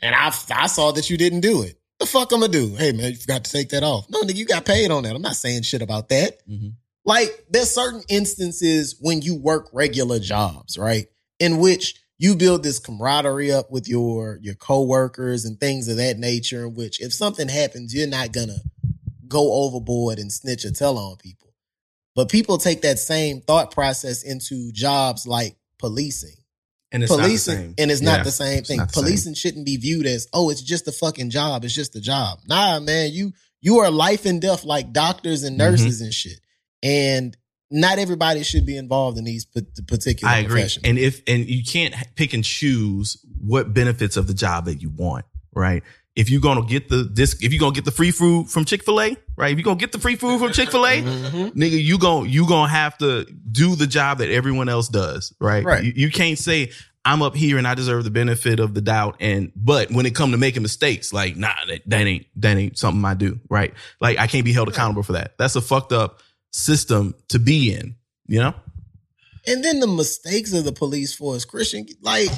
[0.00, 1.78] And I, I saw that you didn't do it.
[1.98, 2.74] The fuck I'm gonna do?
[2.74, 4.06] Hey man, you forgot to take that off.
[4.10, 5.14] No, nigga, you got paid on that.
[5.14, 6.46] I'm not saying shit about that.
[6.48, 6.74] Mhm.
[7.04, 11.06] Like there's certain instances when you work regular jobs, right?
[11.38, 16.18] In which you build this camaraderie up with your your coworkers and things of that
[16.18, 16.64] nature.
[16.66, 18.58] In which if something happens, you're not gonna
[19.26, 21.52] go overboard and snitch or tell on people.
[22.14, 26.36] But people take that same thought process into jobs like policing
[26.92, 27.74] And it's policing not the same.
[27.78, 28.78] and it's not Yeah, the same thing.
[28.78, 29.02] not the same.
[29.04, 31.64] Policing shouldn't be viewed as, oh, it's just a fucking job.
[31.64, 32.38] It's just a job.
[32.46, 35.70] Nah, man, you you are life and death like doctors and Mm-hmm.
[35.70, 36.38] nurses and shit.
[36.84, 37.36] And
[37.72, 39.44] not everybody should be involved in these
[39.86, 40.52] particular I agree.
[40.60, 40.84] professions.
[40.84, 44.90] And if and you can't pick and choose what benefits of the job that you
[44.90, 45.82] want, right?
[46.14, 48.84] If you're gonna get the this, if you're gonna get the free food from Chick
[48.84, 49.50] Fil A, right?
[49.52, 51.54] If you're gonna get the free food from Chick Fil A, Mhm.
[51.54, 55.64] nigga, you gon' you gonna have to do the job that everyone else does, right?
[55.64, 55.82] Right.
[55.82, 56.70] You, you can't say
[57.04, 59.16] I'm up here and I deserve the benefit of the doubt.
[59.20, 62.76] And but when it come to making mistakes, like nah, that, that ain't that ain't
[62.78, 63.40] something I do.
[63.48, 63.72] Right?
[63.98, 65.38] Like I can't be held accountable for that.
[65.38, 66.20] That's a fucked up
[66.52, 67.96] system to be in.
[68.26, 68.54] You know.
[69.46, 72.28] And then the mistakes of the police force, Christian, like,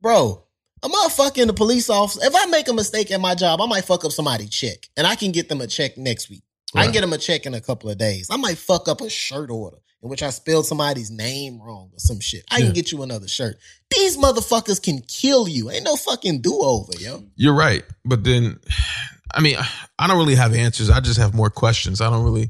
[0.00, 0.44] bro,
[0.82, 2.20] a motherfucking the police officer.
[2.24, 5.06] If I make a mistake at my job, I might fuck up somebody's check, and
[5.06, 6.42] I can get them a check next week.
[6.74, 8.28] I can get them a check in a couple of days.
[8.30, 11.98] I might fuck up a shirt order in which I spelled somebody's name wrong or
[11.98, 12.44] some shit.
[12.50, 12.64] I Yeah.
[12.66, 13.58] can get you another shirt.
[13.94, 15.70] These motherfuckers can kill you.
[15.70, 17.24] Ain't no fucking do over, yo.
[17.36, 18.58] You're right, but then,
[19.34, 19.56] I mean,
[19.98, 20.88] I don't really have answers.
[20.90, 22.00] I just have more questions.
[22.00, 22.48] I don't really,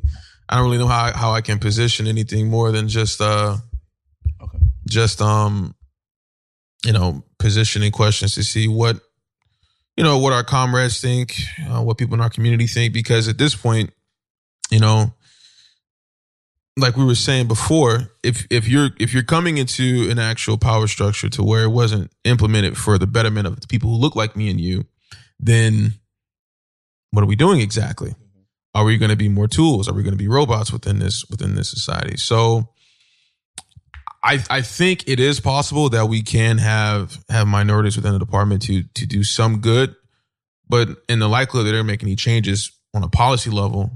[0.49, 3.57] I don't really know how how I can position anything more than just uh,
[4.43, 4.59] Okay.
[4.89, 5.75] just um,
[6.85, 9.01] you know, positioning questions to see what,
[9.97, 11.37] you know, what our comrades think,
[11.69, 13.91] uh, what people in our community think, because at this point,
[14.71, 15.15] you know,
[16.77, 20.87] like we were saying before, if if you're if you're coming into an actual power
[20.87, 24.35] structure to where it wasn't implemented for the betterment of the people who look like
[24.37, 24.85] me and you,
[25.39, 25.95] then
[27.11, 28.15] what are we doing exactly?
[28.75, 29.89] Are we going to be more tools?
[29.89, 32.17] Are we going to be robots within this within this society?
[32.17, 32.69] So
[34.23, 38.63] I I think it is possible that we can have have minorities within the department
[38.63, 39.95] to to do some good,
[40.69, 43.91] but in the likelihood that they're making any changes on a policy level,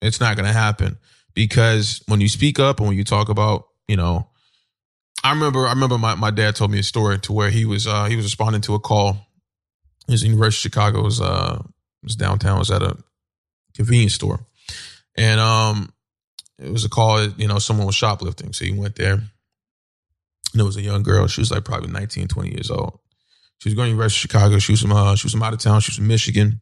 [0.00, 0.98] it's not going to happen
[1.34, 4.28] because when you speak up and when you talk about you know
[5.24, 7.86] i remember i remember my, my dad told me a story to where he was
[7.86, 9.16] uh he was responding to a call
[10.08, 11.62] his university of chicago was uh
[12.02, 12.96] was downtown was at a
[13.74, 14.40] convenience store.
[15.16, 15.92] And um
[16.58, 18.52] it was a call you know someone was shoplifting.
[18.52, 19.22] So he went there and
[20.54, 21.26] there was a young girl.
[21.26, 22.98] She was like probably 19 20 years old.
[23.58, 24.58] She was going to university of chicago.
[24.58, 25.80] She was from uh she was from out of town.
[25.80, 26.60] She was from michigan.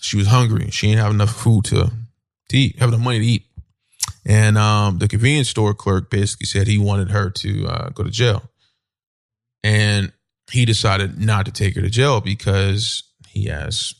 [0.00, 0.70] She was hungry.
[0.70, 1.90] She didn't have enough food to
[2.50, 3.44] to eat have enough money to eat.
[4.24, 8.10] And um, the convenience store clerk basically said he wanted her to uh, go to
[8.10, 8.42] jail.
[9.64, 10.12] And
[10.50, 13.94] he decided not to take her to jail because he has,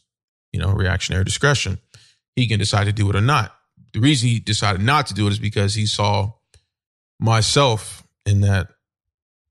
[0.52, 1.78] you know, reactionary discretion.
[2.38, 3.52] He can decide to do it or not.
[3.92, 6.34] The reason he decided not to do it is because he saw
[7.18, 8.68] myself in that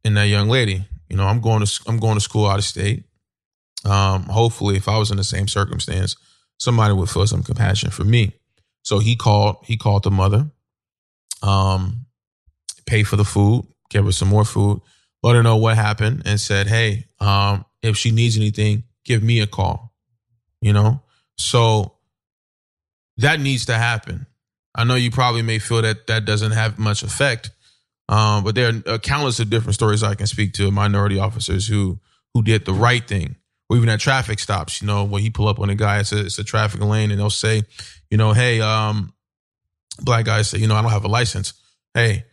[0.05, 0.87] in that young lady.
[1.09, 3.03] You know, I'm going to I'm going to school out of state.
[3.83, 6.15] Um, hopefully, if I was in the same circumstance,
[6.59, 8.31] somebody would feel some compassion for me.
[8.83, 10.49] So he called he called the mother,
[11.43, 12.05] um,
[12.85, 14.81] paid for the food, gave her some more food,
[15.23, 19.41] let her know what happened, and said, "Hey, um, if she needs anything, give me
[19.41, 19.93] a call."
[20.61, 21.01] You know,
[21.37, 21.96] so
[23.17, 24.27] that needs to happen.
[24.75, 27.49] I know you probably may feel that that doesn't have much effect,
[28.09, 31.99] um, but there are countless of different stories I can speak to minority officers who
[32.33, 33.35] who did the right thing,
[33.69, 34.81] or even at traffic stops.
[34.81, 37.09] You know, when he pull up on a guy, it's a, it's a traffic lane,
[37.09, 37.63] and they'll say,
[38.11, 39.13] you know, hey, um,
[40.01, 41.53] black guy say, you know, I don't have a license.
[41.93, 42.25] Hey,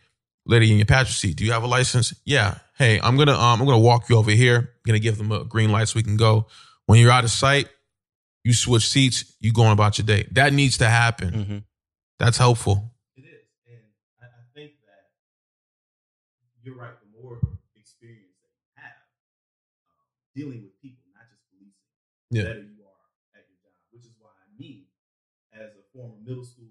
[0.45, 2.13] lady in your passenger seat, do you have a license?
[2.25, 2.59] Yeah.
[2.77, 4.57] Hey, I'm gonna um, I'm gonna walk you over here.
[4.57, 6.47] I'm gonna give them a green light so we can go.
[6.85, 7.69] When you're out of sight,
[8.45, 9.33] you switch seats.
[9.41, 10.29] You going about your day.
[10.31, 11.31] That needs to happen.
[11.33, 11.57] Mm-hmm.
[12.21, 12.93] That's helpful.
[13.17, 13.81] It is, and
[14.21, 15.09] I, I think that
[16.63, 16.93] you're right.
[17.01, 17.41] The more
[17.75, 19.01] experience that you have
[19.89, 20.05] um,
[20.37, 21.89] dealing with people, not just policing,
[22.29, 22.45] the Yeah.
[22.53, 23.73] better you are at your job.
[23.91, 24.87] Which is why me,
[25.51, 26.69] as a former middle school,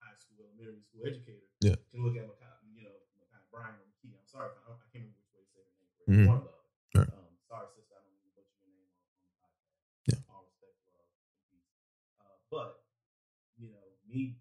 [0.00, 1.76] high school, elementary school educator, Yeah.
[1.92, 2.34] can look at my
[2.72, 4.16] you know my kind of Brian or McKee.
[4.16, 6.24] I'm sorry, I, I can't remember which way to say the name.
[6.24, 6.28] Mhm.
[6.32, 6.58] One of them.
[6.96, 7.08] Right.
[7.12, 9.76] Um, sorry, sister, I don't know what your name on on the podcast.
[10.10, 10.20] Yeah.
[10.28, 11.70] All respect, love, and peace.
[12.20, 12.84] Uh, but
[13.56, 14.36] you know, me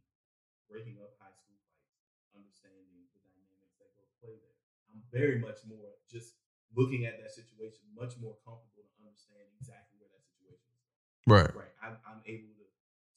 [0.67, 1.95] breaking up high school fights,
[2.36, 4.57] understanding the dynamics that go play there.
[4.91, 6.36] I'm very much more just
[6.76, 10.91] looking at that situation, much more comfortable to understand exactly where that situation is.
[11.28, 11.51] Right.
[11.55, 11.74] Right.
[11.80, 12.67] I'm, I'm able to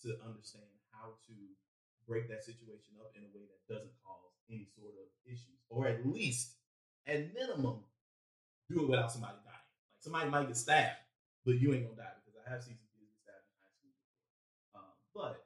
[0.05, 1.35] to understand how to
[2.05, 5.89] break that situation up in a way that doesn't cause any sort of issues, or
[5.89, 6.61] at least,
[7.09, 7.81] at minimum,
[8.69, 9.69] do it without somebody dying.
[9.97, 11.01] Like somebody might get stabbed,
[11.49, 13.73] but you ain't gonna die because I have seen some kids get stabbed in high
[13.73, 13.93] school.
[13.97, 14.13] before.
[14.77, 15.44] Um, but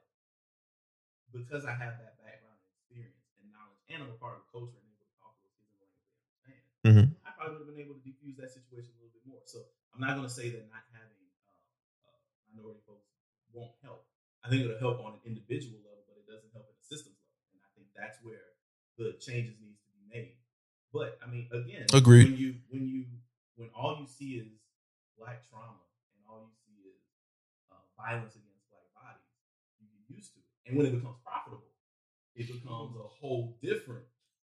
[1.31, 4.49] because I have that background and experience and knowledge, and I'm a part of the
[4.53, 7.05] culture and able to talk to those kids in way that they understand, Mhm.
[7.25, 9.43] I probably would have been able to diffuse that situation a little bit more.
[9.45, 12.17] So I'm not going to say that not having uh, uh,
[12.53, 13.07] minority folks
[13.53, 14.07] won't help.
[14.43, 17.19] I think it'll help on an individual level, but it doesn't help at a systems
[17.19, 17.43] level.
[17.53, 18.55] And I think that's where
[18.97, 20.35] the changes needs to be made.
[20.91, 22.31] But I mean, again, Agreed.
[22.31, 23.05] When you when you
[23.55, 24.49] when all you see is
[25.19, 25.83] black trauma
[26.15, 26.97] and all you see is
[27.69, 29.29] uh, violence against black bodies,
[29.77, 30.48] you get used to it.
[30.67, 31.65] And when it becomes profitable,
[32.35, 34.05] it becomes a whole different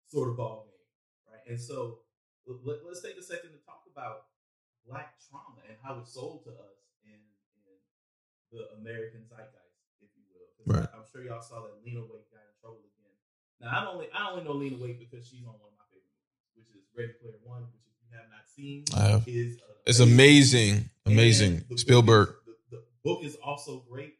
[0.09, 0.85] sort of ball game,
[1.33, 1.43] right?
[1.49, 2.01] And so
[2.47, 4.27] let, us take a second to talk about
[4.87, 7.73] black trauma and how it's sold to us in, in
[8.53, 10.51] the American zeitgeist, if you will.
[10.67, 10.89] Right.
[10.93, 13.15] I, am sure y'all saw that Lena Waithe got in trouble again.
[13.63, 16.11] Now, I only I only know Lena Waithe because she's on one of my favorite
[16.21, 17.65] movies, which is Ready Player One.
[17.71, 19.25] Which, if you have not seen, I have.
[19.27, 21.65] is uh, It's amazing, amazing.
[21.65, 22.29] the book Spielberg.
[22.29, 22.35] is-
[22.71, 24.20] the, the book is also great,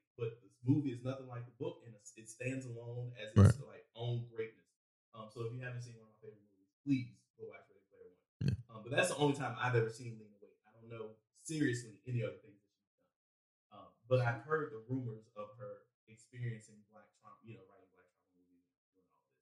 [0.65, 3.69] movie is nothing like the book, and it stands alone as its Right.
[3.81, 4.67] like own greatness.
[5.15, 7.83] Um, so if you haven't seen one of my favorite movies, please go watch Ready
[7.91, 8.23] Player One.
[8.47, 8.57] Yeah.
[8.71, 10.61] Um, but that's the only time I've ever seen Lena Waithe.
[10.69, 13.81] I don't know seriously any other things that she's done.
[13.81, 18.07] Um, but I've heard the rumors of her experiencing black trauma, you know, writing black
[18.15, 19.35] trauma movies, and doing all this.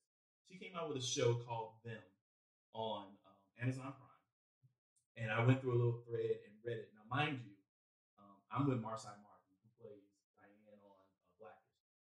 [0.49, 2.01] She came out with a show called Them
[2.73, 4.25] on um, Amazon Prime,
[5.21, 6.93] and I went through a little thread and read it.
[6.97, 7.53] Now, mind you,
[8.17, 10.97] um, I'm with Marsai Martin, who plays Diane on uh,
[11.41, 11.77] Blackish.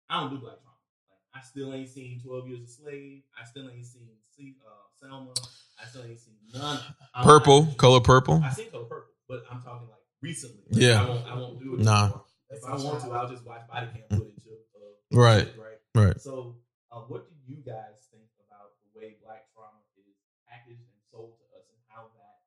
[0.10, 0.78] I don't do black trauma.
[1.10, 3.22] Like, I still ain't seen 12 Years a Slave.
[3.40, 5.34] I still ain't seen See, uh, Selma.
[5.82, 6.80] I still ain't seen none.
[7.14, 8.42] I'm- Purple, I- color purple.
[8.44, 10.64] I seen color purple, but I'm talking like recently.
[10.72, 11.04] Yeah.
[11.04, 11.82] I won't, I won't do it.
[11.82, 12.04] Nah.
[12.06, 12.26] anymore.
[12.50, 15.52] If I want to, I'll just watch body cam footage of, of Right.
[15.60, 15.80] right.
[15.94, 16.22] Right.
[16.22, 16.56] So,
[16.92, 20.16] uh, what do you guys think about the way black trauma is
[20.48, 22.40] packaged and sold to us, and how that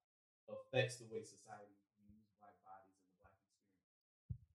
[0.49, 4.51] affects the way society views black bodies and the black experience?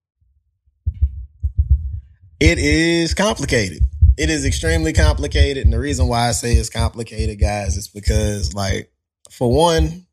[2.39, 3.81] It is complicated.
[4.15, 5.63] It is extremely complicated.
[5.63, 8.91] And the reason why I say it's complicated, guys, is because, like,
[9.31, 10.05] for one,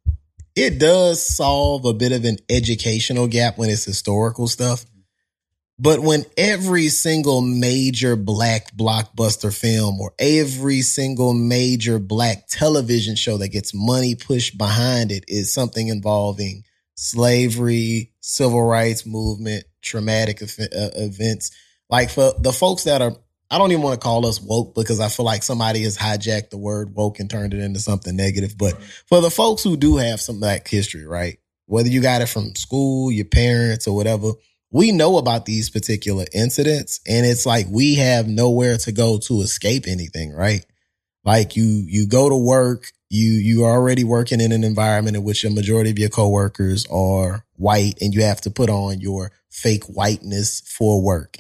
[0.57, 4.87] it does solve a bit of an educational gap when it's historical stuff.
[5.79, 13.37] But when every single major black blockbuster film or every single major black television show
[13.39, 16.63] that gets money pushed behind it is something involving
[16.95, 21.51] slavery, civil rights movement, traumatic uh, events,
[21.91, 23.17] like for the folks that are
[23.51, 26.51] I don't even want to call us woke because I feel like somebody has hijacked
[26.51, 28.57] the word woke and turned it into something negative.
[28.59, 31.39] But for the folks who do have some black history, right?
[31.67, 34.33] Whether you got it from school, your parents, or whatever,
[34.71, 39.43] we know about these particular incidents, and it's like we have nowhere to go to
[39.43, 40.67] escape anything, right?
[41.23, 45.23] Like you, you go to work, you you are already working in an environment in
[45.23, 49.31] which a majority of your coworkers are white, and you have to put on your
[49.49, 51.37] fake whiteness for work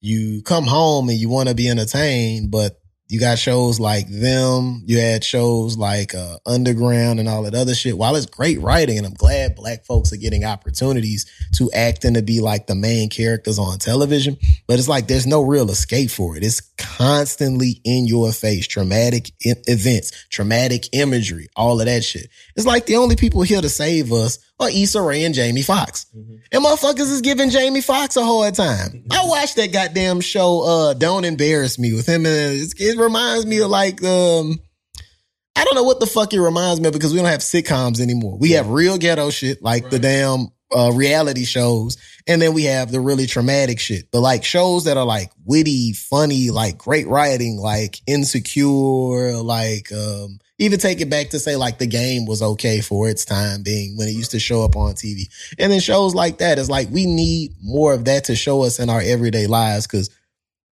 [0.00, 2.80] you come home and you want to be entertained, but
[3.10, 4.82] you got shows like them.
[4.86, 7.98] You had shows like uh, Underground and all that other shit.
[7.98, 11.26] While it's great writing, and I'm glad black folks are getting opportunities
[11.56, 14.38] to act and to be like the main characters on television,
[14.68, 16.44] but it's like there's no real escape for it.
[16.44, 18.68] It's constantly in your face.
[18.68, 22.28] Traumatic events, traumatic imagery, all of that shit.
[22.54, 26.06] It's like the only people here to save us are Issa Rae and Jamie Foxx.
[26.52, 29.04] And motherfuckers is giving Jamie Foxx a hard time.
[29.10, 32.26] I watched that goddamn show, uh, Don't Embarrass Me with him.
[32.26, 34.60] And it reminds me of like, um,
[35.56, 38.00] I don't know what the fuck it reminds me of because we don't have sitcoms
[38.00, 38.38] anymore.
[38.38, 41.96] We have real ghetto shit like the damn uh, reality shows.
[42.26, 44.10] And then we have the really traumatic shit.
[44.10, 50.38] But like shows that are like witty, funny, like great writing, like insecure, like, um,
[50.58, 53.96] even take it back to say like the game was okay for its time being
[53.96, 55.22] when it used to show up on TV.
[55.58, 58.78] And then shows like that is like we need more of that to show us
[58.78, 59.86] in our everyday lives.
[59.86, 60.10] Cause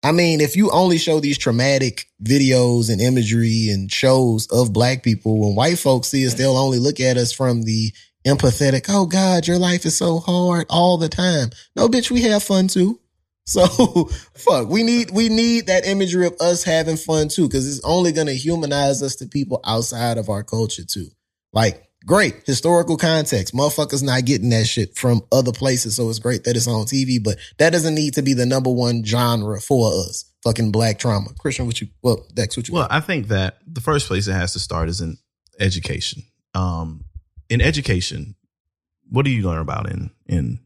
[0.02, 5.02] I mean, if you only show these traumatic videos and imagery and shows of black
[5.02, 7.92] people, when white folks see us, they'll only look at us from the
[8.26, 11.50] empathetic, oh God, your life is so hard all the time.
[11.74, 13.00] No, bitch, we have fun too.
[13.48, 13.64] So
[14.34, 18.10] fuck, we need we need that imagery of us having fun too, because it's only
[18.10, 21.06] gonna humanize us to people outside of our culture too.
[21.52, 23.54] Like, great historical context.
[23.54, 27.22] Motherfuckers not getting that shit from other places, so it's great that it's on TV,
[27.22, 30.24] but that doesn't need to be the number one genre for us.
[30.42, 31.28] Fucking black trauma.
[31.38, 34.32] Christian, what you well, Dex, what you Well, I think that the first place it
[34.32, 35.18] has to start is in
[35.60, 36.24] education.
[36.52, 37.04] Um,
[37.48, 38.34] in education,
[39.10, 40.60] what do you learn about in in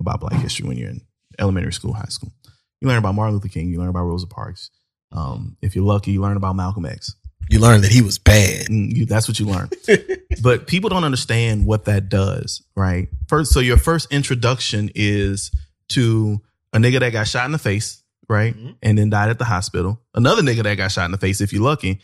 [0.00, 1.00] about Black history when you're in
[1.38, 2.32] elementary school, high school?
[2.80, 3.68] You learn about Martin Luther King.
[3.70, 4.70] You learn about Rosa Parks.
[5.10, 7.14] Um, if you're lucky, you learn about Malcolm X.
[7.50, 8.66] you learn that he was bad.
[8.66, 9.70] Mm, you, that's what you learn.
[10.42, 13.08] but people don't understand what that does, right?
[13.26, 15.50] First, so your first introduction is
[15.90, 16.40] to
[16.74, 18.54] a nigga that got shot in the face, right?
[18.54, 18.76] Mhm.
[18.82, 20.00] And then died at the hospital.
[20.14, 22.00] Another nigga that got shot in the face, if you're lucky,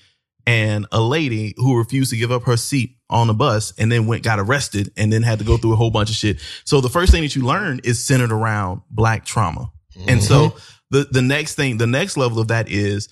[0.46, 4.06] and a lady who refused to give up her seat on the bus and then
[4.06, 6.40] went got arrested and then had to go through a whole bunch of shit.
[6.64, 9.70] So the first thing that you learn is centered around black trauma.
[10.08, 10.56] And so
[10.90, 13.08] the the next thing, the next level of that is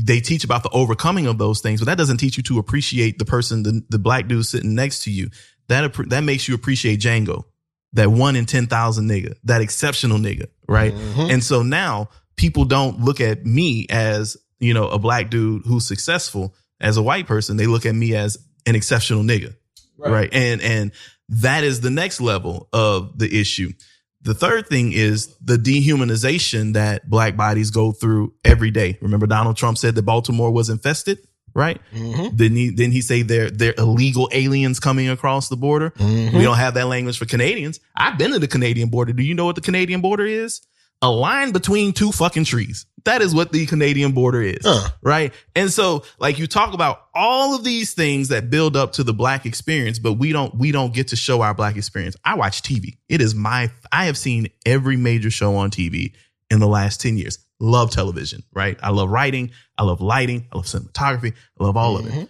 [0.00, 3.18] they teach about the overcoming of those things, but that doesn't teach you to appreciate
[3.18, 5.30] the person, the, the black dude sitting next to you.
[5.68, 7.44] That that makes you appreciate Django,
[7.92, 10.94] that one in ten thousand nigga, that exceptional nigga, right?
[10.94, 11.32] Mhm.
[11.32, 15.86] And so now people don't look at me as you know a black dude who's
[15.86, 17.56] successful as a white person.
[17.56, 19.54] They look at me as an exceptional nigga,
[19.98, 20.28] right.
[20.32, 20.92] and and
[21.28, 23.72] that is the next level of the issue
[24.20, 29.56] the third thing is the dehumanization that black bodies go through every day remember donald
[29.56, 31.18] trump said that baltimore was infested
[31.54, 31.80] right?
[31.92, 32.36] Mm-hmm.
[32.36, 32.70] Didn't he?
[32.70, 35.90] Didn't he say they're they're illegal aliens coming across the border?
[35.90, 36.36] Mm-hmm.
[36.36, 37.80] We don't have that language for Canadians.
[37.96, 39.12] I've been to the Canadian border.
[39.12, 40.60] Do you know what the Canadian border is?
[41.00, 42.86] A line between two fucking trees.
[43.04, 44.60] That is what the Canadian border is.
[44.64, 44.88] Huh.
[45.02, 45.34] Right.
[45.54, 49.12] And so like you talk about all of these things that build up to the
[49.12, 52.16] black experience, but we don't, we don't get to show our black experience.
[52.24, 52.96] I watch TV.
[53.08, 56.14] It is my, I have seen every major show on TV
[56.50, 57.38] in the last 10 years.
[57.60, 58.78] Love television, right?
[58.82, 59.50] I love writing.
[59.76, 60.46] I love lighting.
[60.50, 61.34] I love cinematography.
[61.60, 62.12] I love all of it.
[62.12, 62.28] Mhm.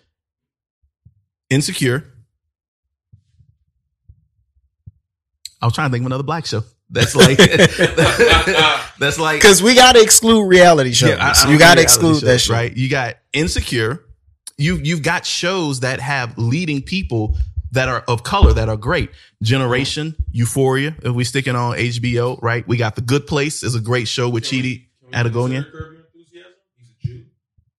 [1.51, 2.05] Insecure.
[5.63, 6.63] I was trying to think of another black show.
[6.95, 7.37] That's like
[8.99, 11.11] that's like Because we got to exclude reality shows.
[11.11, 12.53] Yeah, I- I you got to do reality exclude that shows, shit.
[12.53, 12.77] right?
[12.77, 14.05] You got Insecure.
[14.57, 17.37] You you've got shows that have leading people
[17.73, 19.11] that are of color that are great.
[19.43, 20.95] Generation, Euphoria.
[21.03, 22.67] If we sticking on HBO, right?
[22.69, 25.67] We got The Good Place is a great show with Chidi Patagonia.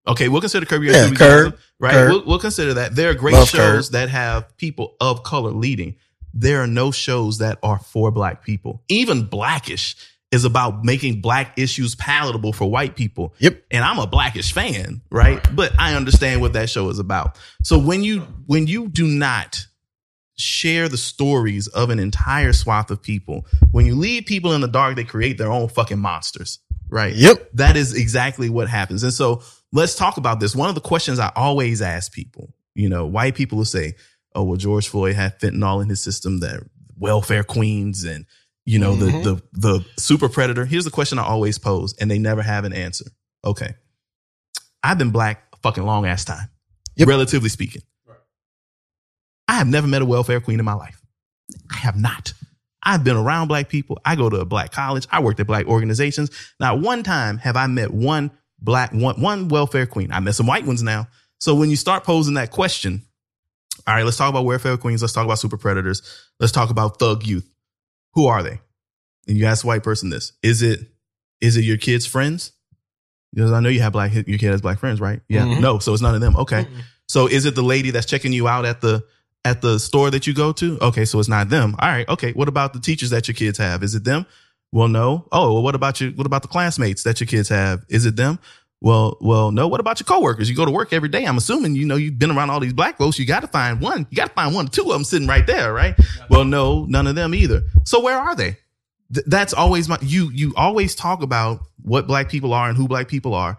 [0.08, 1.92] Okay, we'll consider Curb Your Yeah, Enthusiasm, Curb, right?
[1.94, 2.10] Curb.
[2.12, 2.96] We'll, we'll consider that.
[2.96, 3.94] There are great Love shows Curb.
[3.94, 5.96] that have people of color leading.
[6.36, 8.84] There are no shows that are for black people.
[8.90, 9.96] Even Blackish
[10.32, 13.34] is about making black issues palatable for white people.
[13.40, 13.64] Yep.
[13.72, 15.42] And I'm a Blackish fan, right?
[15.56, 17.40] But I understand what that show is about.
[17.64, 19.66] So when you when you do not
[20.38, 24.68] share the stories of an entire swath of people, when you leave people in the
[24.68, 26.60] dark, they create their own fucking monsters,
[26.90, 27.16] right?
[27.16, 27.52] Yep.
[27.54, 29.04] That is exactly what happens.
[29.04, 30.54] And so let's talk about this.
[30.54, 33.96] One of the questions I always ask people, you know, white people will say,
[34.36, 36.62] oh, well, George Floyd had fentanyl in his system, that
[36.98, 38.26] welfare queens and,
[38.66, 39.24] you know, Mhm.
[39.24, 39.42] the, the,
[39.80, 40.66] the super predator.
[40.66, 43.06] Here's the question I always pose and they never have an answer.
[43.44, 43.76] Okay.
[44.84, 46.50] I've been black a fucking long ass time,
[46.96, 47.08] Yep.
[47.08, 47.82] relatively speaking.
[49.48, 51.02] I have never met a welfare queen in my life.
[51.72, 52.34] I have not.
[52.84, 54.00] I've been around black people.
[54.06, 55.08] I go to a black college.
[55.12, 56.30] I worked at black organizations.
[56.60, 60.12] Not one time have I met one black one one welfare queen.
[60.12, 61.08] I met some white ones now.
[61.40, 63.04] So when you start posing that question,
[63.88, 65.02] all right, let's talk about welfare queens.
[65.02, 66.02] Let's talk about super predators.
[66.40, 67.50] Let's talk about thug youth.
[68.14, 68.60] Who are they?
[69.28, 70.80] And you ask a white person this: Is it
[71.42, 72.52] is it your kids' friends?
[73.34, 75.20] Because I know you have black your kid has black friends, right?
[75.28, 75.44] Yeah.
[75.44, 75.60] Mhm.
[75.62, 76.36] No, so it's none of them.
[76.38, 76.64] Okay.
[76.64, 76.82] Mhm.
[77.08, 79.04] So is it the lady that's checking you out at the
[79.44, 80.78] at the store that you go to?
[80.82, 81.76] Okay, so it's not them.
[81.80, 82.08] All right.
[82.08, 82.32] Okay.
[82.32, 83.84] What about the teachers that your kids have?
[83.84, 84.26] Is it them?
[84.72, 85.28] Well, no.
[85.32, 86.12] Oh, well, what about you?
[86.12, 87.86] What about the classmates that your kids have?
[87.90, 88.40] Is it them?
[88.86, 89.68] Well, well, no.
[89.68, 90.48] What about your coworkers?
[90.48, 91.26] You go to work every day.
[91.26, 93.18] I'm assuming you know you've been around all these black folks.
[93.18, 94.06] You got to find one.
[94.12, 95.96] You got to find one or two of them sitting right there, right?
[96.30, 97.64] Well, no, none of them either.
[97.84, 98.58] So where are they?
[99.12, 100.30] Th- that's always my you.
[100.32, 103.58] You always talk about what black people are and who black people are,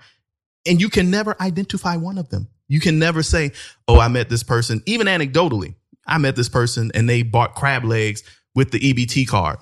[0.65, 2.47] and you can never identify one of them.
[2.69, 3.51] You can never say,
[3.89, 5.75] "Oh, I met this person." Even anecdotally,
[6.07, 8.23] I met this person and they bought crab legs
[8.55, 9.59] with the EBT card.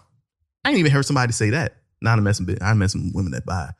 [0.62, 1.76] I ain't even heard somebody say that.
[2.02, 2.58] Not a messing bit.
[2.60, 3.70] I met some women that buy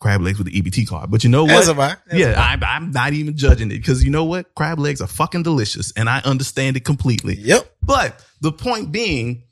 [0.00, 1.10] crab legs with the EBT card.
[1.10, 1.54] But you know what?
[1.54, 1.96] As am I.
[2.10, 4.54] As yeah, am I, I'm not even judging it because you know what?
[4.54, 7.36] Crab legs are fucking delicious, and I understand it completely.
[7.36, 7.74] Yep.
[7.82, 9.44] But the point being,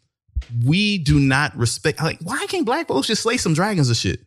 [0.64, 2.02] we do not respect.
[2.02, 4.20] Like, why can't black folks just slay some dragons or shit?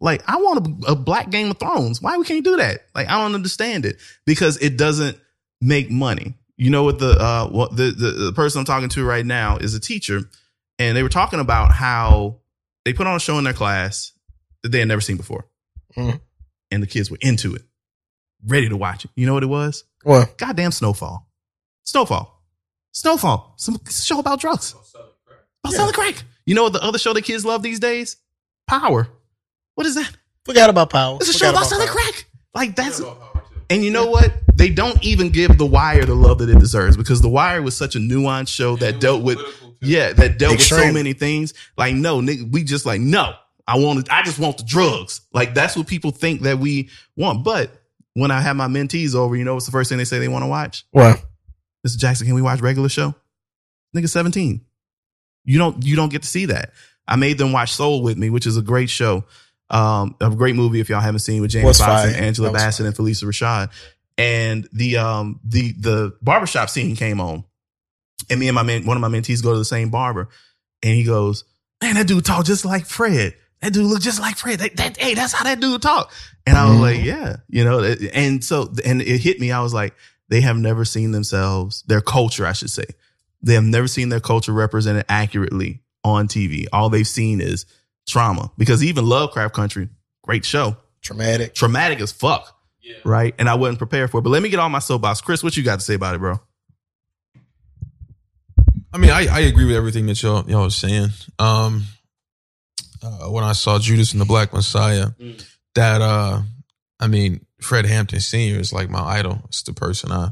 [0.00, 2.02] Like, I want a, a black Game of Thrones.
[2.02, 2.80] Why we can't do that?
[2.94, 3.96] Like, I don't understand it
[4.26, 5.18] because it doesn't
[5.60, 6.34] make money.
[6.56, 9.56] You know what the uh what the, the the person I'm talking to right now
[9.56, 10.20] is a teacher,
[10.78, 12.36] and they were talking about how
[12.84, 14.12] they put on a show in their class
[14.62, 15.46] that they had never seen before,
[15.96, 16.20] Mhm.
[16.70, 17.62] and the kids were into it,
[18.46, 19.10] ready to watch it.
[19.16, 19.84] You know what it was?
[20.04, 21.28] Well, Goddamn Snowfall.
[21.84, 22.42] Snowfall.
[22.92, 23.54] Snowfall.
[23.56, 24.74] Some show about drugs.
[24.94, 25.78] About Yeah.
[25.78, 26.24] selling crack.
[26.46, 28.16] You know what the other show the kids love these days?
[28.68, 29.08] Power.
[29.74, 30.10] What is that?
[30.44, 31.16] forgot about power.
[31.20, 31.96] It's a show Forgot about selling Power.
[31.96, 32.26] crack.
[32.54, 33.00] Like that's
[33.70, 34.30] and you know what?
[34.54, 37.74] They don't even give The Wire the love that it deserves because The Wire was
[37.74, 39.38] such a nuanced show that dealt with
[39.80, 41.54] yeah, that dealt with so many things.
[41.78, 43.34] Like, no, nigga, we just like, no,
[43.66, 45.22] I want I just want the drugs.
[45.32, 47.44] Like, that's what people think that we want.
[47.44, 47.70] But
[48.14, 50.28] when I have my mentees over, you know what's the first thing they say they
[50.28, 50.84] want to watch?
[50.92, 51.16] Well,
[51.86, 51.98] Mr.
[51.98, 53.14] Jackson, can we watch regular show?
[53.94, 54.60] Nigga, 17.
[55.44, 56.72] You don't you don't get to see that.
[57.06, 59.24] I made them watch Soul with me, which is a great show.
[59.70, 62.16] Um, a great movie if y'all haven't seen with Jamie Foxx and.
[62.16, 62.86] Angela Bassett fire.
[62.88, 63.70] and Phylicia Rashad.
[64.16, 67.44] And the um the the barbershop scene came on.
[68.30, 70.28] And me and my man, one of my mentees go to the same barber.
[70.82, 71.44] And he goes,
[71.82, 73.34] Man, that dude talk just like Fred.
[73.64, 74.58] That dude look just like Fred.
[74.58, 76.12] That, that hey, that's how that dude talk.
[76.46, 76.80] And I was Mhm.
[76.80, 79.50] like, Yeah, you know, and so and it hit me.
[79.52, 79.94] I was like,
[80.28, 82.84] they have never seen themselves, their culture, I should say.
[83.42, 86.66] They have never seen their culture represented accurately on TV.
[86.74, 87.64] All they've seen is
[88.06, 88.50] trauma.
[88.58, 89.88] Because even Lovecraft Country,
[90.22, 91.54] great show, traumatic.
[91.54, 92.54] traumatic as fuck,
[93.04, 93.34] right?
[93.38, 94.22] And I wasn't prepared for it.
[94.24, 95.22] But let me get on my soapbox.
[95.22, 96.38] Chris, what you got to say about it, bro?
[98.92, 101.08] I mean, I, I agree with everything that y'all y'all was saying.
[101.38, 101.84] Um,
[103.04, 105.44] uh, when I saw Judas and the Black Messiah, Mm.
[105.74, 106.42] that uh,
[107.00, 108.58] I mean, Fred Hampton Sr.
[108.58, 109.42] is like my idol.
[109.48, 110.30] It's the person I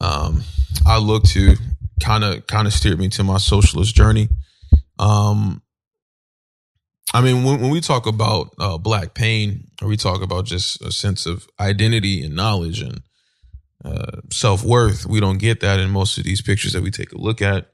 [0.00, 0.42] um
[0.86, 1.54] I look to
[2.02, 4.28] kind of kind of steered me to my socialist journey.
[4.98, 5.62] Um
[7.14, 10.80] I mean, when, when we talk about uh, black pain, or we talk about just
[10.80, 13.02] a sense of identity and knowledge and
[13.84, 17.12] uh, self worth, we don't get that in most of these pictures that we take
[17.12, 17.70] a look at.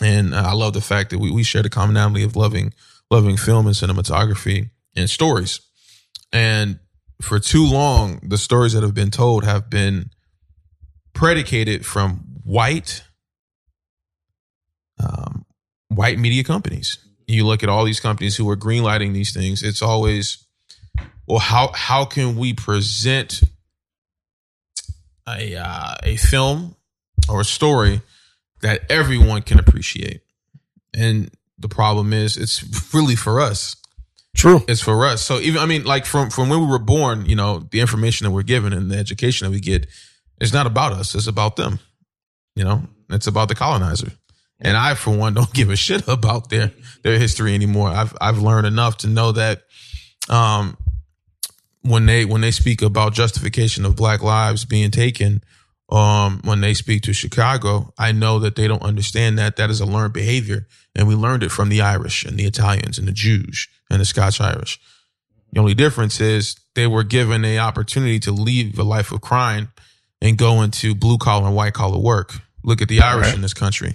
[0.00, 2.72] And I love the fact that we, we share the commonality of loving
[3.12, 5.60] loving film and cinematography and stories.
[6.32, 6.80] And
[7.20, 10.10] for too long, the stories that have been told have been
[11.12, 13.04] predicated from white
[14.98, 15.44] um,
[15.88, 16.98] white media companies.
[17.26, 19.62] You look at all these companies who are greenlighting these things.
[19.62, 20.44] It's always,
[21.26, 23.42] well, how how can we present
[25.28, 26.76] a uh, a film
[27.28, 28.00] or a story
[28.62, 30.22] that everyone can appreciate?
[30.94, 33.76] And the problem is, it's really for us.
[34.34, 34.62] True.
[34.66, 35.22] It's for us.
[35.22, 38.24] So even I mean, like from from when we were born, you know, the information
[38.24, 39.86] that we're given and the education that we get,
[40.40, 41.14] it's not about us.
[41.14, 41.78] It's about them.
[42.56, 44.10] You know, it's about the colonizer.
[44.58, 46.72] And I, for one, don't give a shit about their
[47.02, 47.88] their history anymore.
[47.88, 49.62] I've I've learned enough to know that
[50.30, 50.78] um,
[51.82, 55.42] when they when they speak about justification of Black lives being taken,
[55.92, 59.80] um, when they speak to Chicago, I know that they don't understand that that is
[59.80, 60.66] a learned behavior,
[60.96, 64.04] and we learned it from the Irish and the Italians and the Jews and the
[64.06, 64.80] Scotch Irish.
[65.52, 69.70] The only difference is they were given a opportunity to leave a life of crime
[70.22, 72.36] and go into blue collar and white collar work.
[72.64, 73.34] Look at the Irish Right.
[73.34, 73.94] in this country.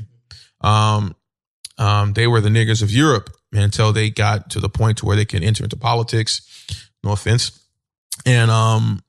[0.62, 1.16] Um,
[1.80, 5.16] um, they were the niggers of Europe until they got to the point to where
[5.16, 6.42] they can enter into politics.
[7.04, 7.60] No offense,
[8.26, 9.02] and um,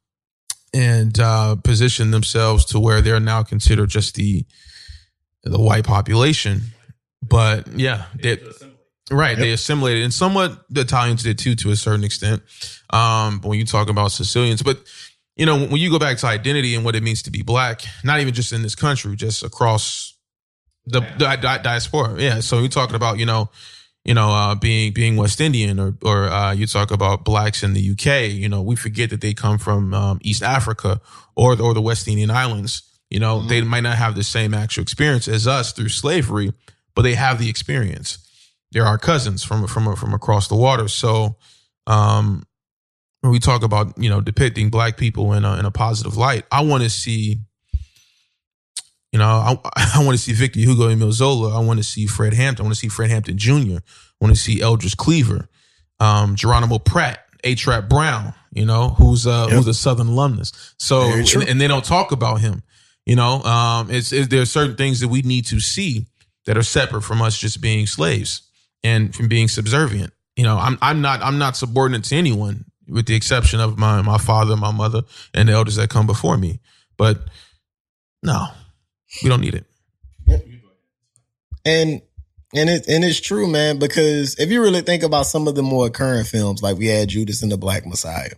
[0.74, 4.44] and uh, position themselves to where they're now considered just the
[5.44, 6.60] the white population.
[7.22, 8.38] But yeah, they,
[9.10, 9.36] right.
[9.36, 12.42] They assimilated, and somewhat the Italians did too, to a certain extent.
[12.90, 14.78] Um, when you talk about Sicilians, but
[15.36, 17.82] you know, when you go back to identity and what it means to be black,
[18.02, 20.18] not even just in this country, just across
[20.84, 22.20] the, the di- diaspora.
[22.20, 22.40] Yeah.
[22.40, 23.50] So you're talking about, you know,
[24.08, 27.74] you know, uh, being being West Indian, or or uh, you talk about blacks in
[27.74, 28.30] the UK.
[28.30, 31.02] You know, we forget that they come from um, East Africa
[31.36, 32.82] or or the West Indian Islands.
[33.10, 36.54] You know, they might not have the same actual experience as us through slavery,
[36.94, 38.16] but they have the experience.
[38.72, 40.88] They're our cousins from from from across the water.
[40.88, 41.36] So,
[41.86, 42.44] um,
[43.20, 46.46] when we talk about you know depicting black people in a, in a positive light,
[46.50, 47.40] I want to see.
[49.12, 49.58] You know, I,
[49.96, 51.56] I want to see Victor Hugo Emile Zola.
[51.56, 52.64] I want to see Fred Hampton.
[52.64, 53.76] I want to see Fred Hampton Jr.
[53.78, 55.48] I want to see Eldridge Cleaver,
[56.00, 57.66] um, Geronimo Pratt, H.
[57.66, 58.34] Rap Brown.
[58.52, 59.56] You know, who's uh, Yep.
[59.56, 60.74] who's a Southern alumnus.
[60.78, 62.62] So, and, and they don't talk about him.
[63.04, 66.06] You know, um, it's, it's there are certain things that we need to see
[66.46, 68.42] that are separate from us just being slaves
[68.82, 70.12] and from being subservient.
[70.36, 74.02] You know, I'm I'm not I'm not subordinate to anyone with the exception of my
[74.02, 75.02] my father, my mother,
[75.34, 76.60] and the elders that come before me.
[76.96, 77.20] But
[78.22, 78.46] no,
[79.22, 79.66] we don't need it.
[81.64, 82.02] And
[82.54, 85.62] and it and it's true, man, because if you really think about some of the
[85.62, 88.32] more current films, like we had Judas and the Black Messiah,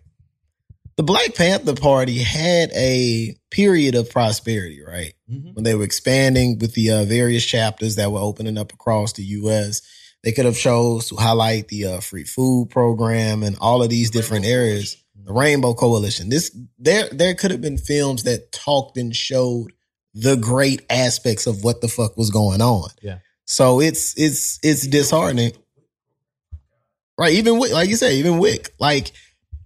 [0.97, 5.15] the Black Panther Party had a period of prosperity, right?
[5.55, 9.23] When they were expanding with the uh, various chapters that were opening up across the
[9.23, 9.83] U.S.,
[10.23, 14.11] they could have chose to highlight the uh, free food program and all of these
[14.11, 14.97] different areas.
[15.23, 16.31] The Rainbow Coalition.
[16.31, 19.73] This there there could have been films that talked and showed
[20.15, 22.91] the great aspects of what the fuck was going on.
[23.03, 23.19] Yeah.
[23.45, 25.53] So it's it's it's disheartening.
[27.19, 27.35] Right.
[27.35, 29.13] Even Wick, like you said, even Wick, like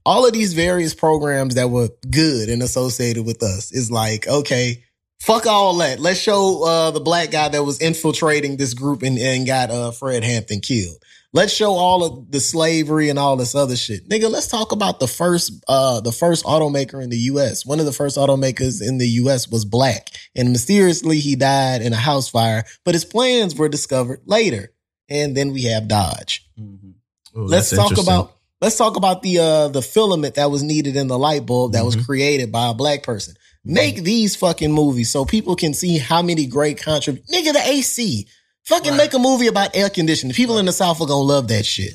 [0.05, 4.85] all of these various programs that were good and associated with us is like, okay,
[5.21, 6.01] fuck all that.
[6.01, 9.91] Let's show uh the black guy that was infiltrating this group and, and got uh
[9.93, 10.97] Fred Hampton killed.
[11.35, 14.09] Let's show all of the slavery and all this other shit.
[14.09, 17.66] Nigga, let's talk about the first uh the first automaker in the US.
[17.66, 20.11] One of the first automakers in the US was black.
[20.37, 24.72] And mysteriously he died in a house fire, but his plans were discovered later.
[25.09, 26.49] And then we have Dodge.
[26.57, 26.95] Ooh,
[27.35, 31.18] let's talk about let's talk about the uh the filament that was needed in the
[31.18, 32.07] light bulb that was Mhm.
[32.07, 33.35] created by a black person.
[33.64, 38.28] Make these fucking movies so people can see how many great contrib nigga the AC.
[38.67, 38.97] Fucking Right.
[38.99, 40.35] make a movie about air conditioning.
[40.35, 41.93] People in the South are gonna love that shit.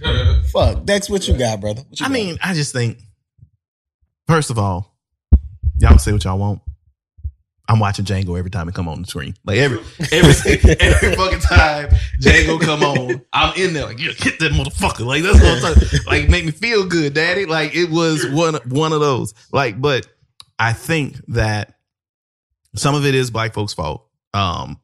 [0.52, 0.84] Fuck.
[0.84, 1.82] That's what you got, brother.
[1.88, 2.12] What you I got?
[2.12, 2.98] mean, I just think,
[4.26, 4.94] first of all,
[5.78, 6.60] y'all say what y'all want.
[7.68, 9.34] I'm watching Django every time it come on the screen.
[9.44, 9.78] Like every
[10.10, 10.30] every
[10.80, 11.90] every fucking time
[12.20, 15.06] Django come on, I'm in there like yeah, hit that motherfucker.
[15.06, 15.98] Like that's what I'm talking.
[16.06, 17.46] Like make me feel good, daddy.
[17.46, 19.34] Like it was one one of those.
[19.52, 20.06] Like, but
[20.58, 21.74] I think that
[22.74, 24.04] some of it is black folks' fault.
[24.34, 24.80] Um,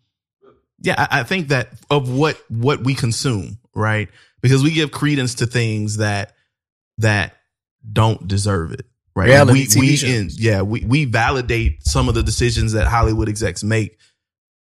[0.80, 4.08] yeah, I, I think that of what what we consume, right?
[4.42, 6.34] Because we give credence to things that
[6.98, 7.36] that
[7.90, 9.28] don't deserve it, right?
[9.28, 13.64] Reality we, we in, yeah, we we validate some of the decisions that Hollywood execs
[13.64, 13.98] make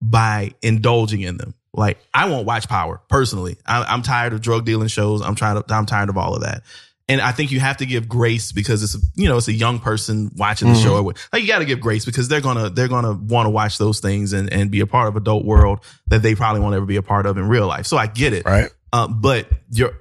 [0.01, 1.55] by indulging in them.
[1.75, 3.57] Like I won't watch Power personally.
[3.67, 5.21] I, I'm tired of drug dealing shows.
[5.21, 5.75] I'm trying to.
[5.75, 6.63] I'm tired of all of that.
[7.11, 9.53] And I think you have to give grace because it's a, you know it's a
[9.53, 10.83] young person watching the Mhm.
[10.83, 11.03] show.
[11.33, 14.01] Like you got to give grace because they're gonna they're gonna want to watch those
[14.01, 16.97] things and and be a part of adult world that they probably won't ever be
[16.97, 17.87] a part of in real life.
[17.87, 18.45] So I get it.
[18.45, 18.71] Right.
[18.93, 19.95] Uh, but you're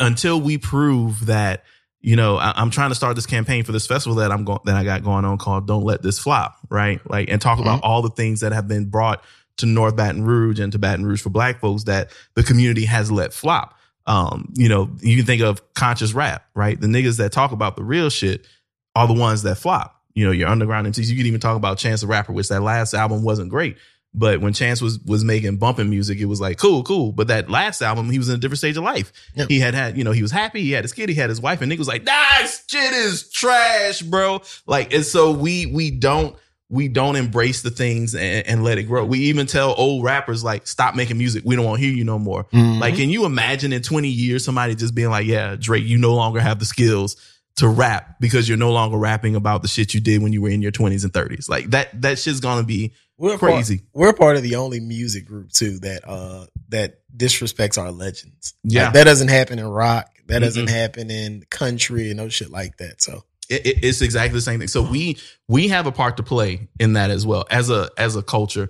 [0.00, 1.64] until we prove that,
[2.00, 4.60] you know, I, I'm trying to start this campaign for this festival that I'm going
[4.64, 6.98] that I got going on called "Don't Let This Flop," right?
[7.10, 9.22] Like, and talk about all the things that have been brought
[9.58, 13.12] to North Baton Rouge and to Baton Rouge for Black folks that the community has
[13.12, 13.78] let flop.
[14.06, 16.78] Um, you know, you can think of conscious rap, right?
[16.78, 18.46] The niggas that talk about the real shit
[18.94, 20.00] are the ones that flop.
[20.14, 21.08] You know, your underground MCs.
[21.08, 23.76] You can even talk about Chance the Rapper, which that last album wasn't great.
[24.16, 27.10] But when Chance was was making bumping music, it was like cool, cool.
[27.10, 29.12] But that last album, he was in a different stage of life.
[29.34, 29.46] Yeah.
[29.48, 30.62] He had had, you know, he was happy.
[30.62, 31.08] He had his kid.
[31.08, 35.04] He had his wife, and Nick was like, "That shit is trash, bro." Like, and
[35.04, 36.36] so we we don't
[36.74, 39.04] we don't embrace the things and, and let it grow.
[39.04, 41.42] We even tell old rappers like, "Stop making music.
[41.46, 42.80] We don't want to hear you no more." Mhm.
[42.80, 46.14] Like, can you imagine in 20 years somebody just being like, yeah, Drake, you no
[46.14, 47.16] longer have the skills
[47.56, 50.48] to rap because you're no longer rapping about the shit you did when you were
[50.48, 51.48] in your 20s and 30s.
[51.48, 53.78] Like that that shit's gonna be we're crazy.
[53.78, 58.54] Part, we're part of the only music group too that uh that disrespects our legends.
[58.64, 58.86] Yeah.
[58.86, 60.08] Like, that doesn't happen in rock.
[60.26, 60.46] That Mm-mm.
[60.46, 63.00] doesn't happen in country and no shit like that.
[63.00, 64.68] So it, it- it's exactly the same thing.
[64.68, 65.18] So we
[65.48, 68.68] we have a part to play in that as well as a as a culture,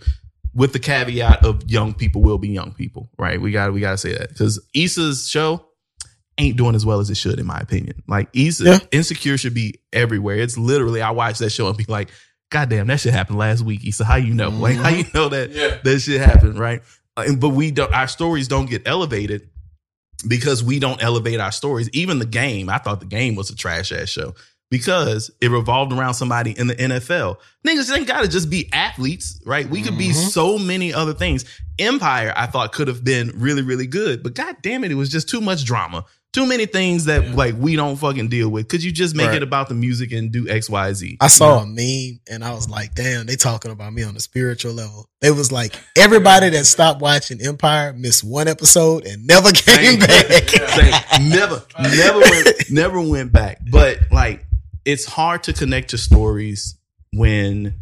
[0.54, 3.40] with the caveat of young people will be young people, right?
[3.40, 5.66] We got we got to say that because Issa's show
[6.38, 8.02] ain't doing as well as it should, in my opinion.
[8.08, 8.78] Like Issa, Yeah.
[8.90, 10.36] Insecure should be everywhere.
[10.36, 12.10] It's literally I watch that show and be like,
[12.50, 13.86] God damn, that shit happened last week.
[13.86, 14.48] Issa, how you know?
[14.48, 15.78] Like how you know that Yeah.
[15.84, 16.82] that shit happened, right?
[17.16, 17.92] Uh, and- but we don't.
[17.94, 19.48] Our stories don't get elevated
[20.28, 21.88] because we don't elevate our stories.
[21.92, 24.34] Even the game, I thought the game was a trash ass show
[24.78, 27.36] because it revolved around somebody in the NFL.
[27.64, 29.68] Niggas ain't got to just be athletes, right?
[29.70, 30.30] We could be Mhm.
[30.30, 31.44] so many other things.
[31.78, 35.10] Empire, I thought could have been really, really good, but god damn it, it was
[35.10, 36.04] just too much drama.
[36.32, 37.34] Too many things that Yeah.
[37.36, 38.66] like we don't fucking deal with.
[38.66, 39.36] Could you just make Right.
[39.36, 41.16] it about the music and do X, Y, Z?
[41.20, 44.20] I saw a meme and I was like, damn, they talking about me on a
[44.20, 45.08] spiritual level.
[45.22, 49.98] It was like everybody that stopped watching Empire missed one episode and never came Same.
[50.00, 50.48] back.
[50.50, 51.28] Same.
[51.28, 53.58] never, never went, never went back.
[53.70, 54.43] But like,
[54.85, 56.76] it's hard to connect to stories
[57.12, 57.74] when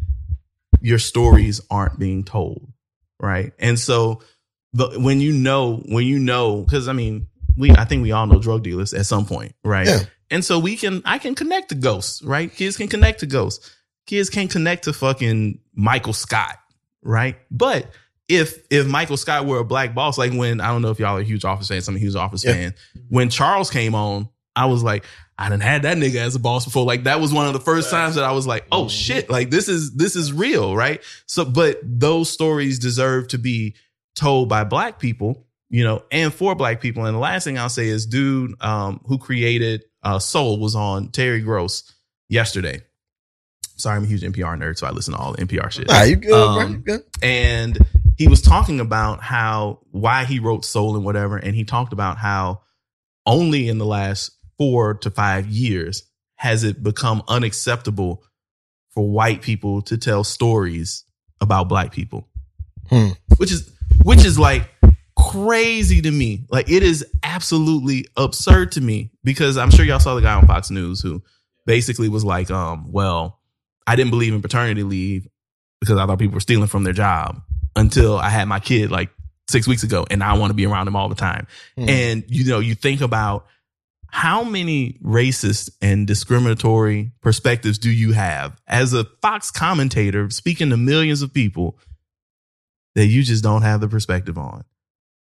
[0.81, 2.71] your stories aren't being told,
[3.19, 3.53] right?
[3.59, 4.21] And so,
[4.73, 7.27] the, when you know, when you know, because I mean,
[7.57, 9.87] we, I think we all know drug dealers at some point, right?
[9.87, 9.99] Yeah.
[10.31, 12.51] And so we can, I can connect to ghosts, right?
[12.53, 13.75] Kids can connect to ghosts.
[14.07, 16.57] Kids can't connect to fucking Michael Scott,
[17.03, 17.37] right?
[17.51, 17.87] But
[18.27, 21.17] if if Michael Scott were a black boss, like when I don't know if y'all
[21.17, 22.53] are huge Office fans, I'm a huge Office Yeah.
[22.53, 22.73] fan.
[23.09, 25.05] When Charles came on, I was like,
[25.37, 26.85] I didn't had that nigga as a boss before.
[26.85, 28.89] Like that was one of the first times that I was like, oh Mhm.
[28.91, 31.01] shit, like this is this is real, right?
[31.25, 33.75] So, but those stories deserve to be
[34.15, 37.05] told by black people, you know, and for black people.
[37.05, 41.09] And the last thing I'll say is, dude, um, who created uh, Soul was on
[41.09, 41.91] Terry Gross
[42.29, 42.81] yesterday.
[43.75, 46.03] Sorry, I'm a huge NPR nerd, so I listen to all the NPR shit Nah,
[46.03, 46.67] you good, Um, bro?
[46.67, 47.03] You good?
[47.23, 47.77] and
[48.17, 52.17] he was talking about how why he wrote soul and whatever and he talked about
[52.19, 52.61] how
[53.25, 56.03] only in the last four to five years
[56.35, 58.23] has it become unacceptable
[58.91, 61.03] for white people to tell stories
[61.41, 62.27] about black people
[62.89, 63.09] Hmm.
[63.37, 63.71] which is
[64.03, 64.69] which is like
[65.15, 70.15] crazy to me like it is absolutely absurd to me because i'm sure y'all saw
[70.15, 71.23] the guy on fox news who
[71.65, 73.39] basically was like um well
[73.87, 75.27] i didn't believe in paternity leave
[75.79, 77.41] because I thought people were stealing from their job
[77.75, 79.09] until I had my kid like
[79.49, 81.45] six weeks ago and I want to be around him all the time.
[81.75, 81.89] Hmm.
[81.89, 83.47] And you know, you think about
[84.13, 90.77] how many racist and discriminatory perspectives do you have as a Fox commentator speaking to
[90.77, 91.79] millions of people
[92.93, 94.65] that you just don't have the perspective on.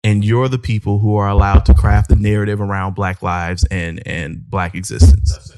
[0.03, 4.05] And you're the people who are allowed to craft the narrative around black lives and
[4.05, 5.53] and black existence.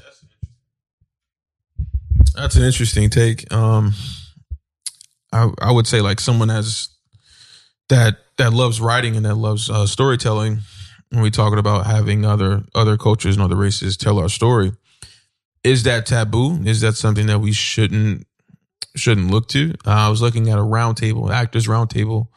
[2.36, 3.52] That's an interesting take.
[3.52, 3.94] Um,
[5.32, 6.88] I I would say like someone has
[7.88, 10.60] that that loves writing and that loves uh, storytelling.
[11.14, 14.72] When we talking about having other other cultures and other races tell our story,
[15.62, 16.60] is that taboo?
[16.64, 18.26] Is that something that we shouldn't
[18.96, 19.74] shouldn't look to?
[19.86, 22.28] Uh, I was looking at a roundtable, actors roundtable.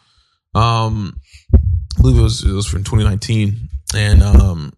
[0.55, 1.19] Um,
[1.53, 4.73] I believe it was it was from 2019, and um,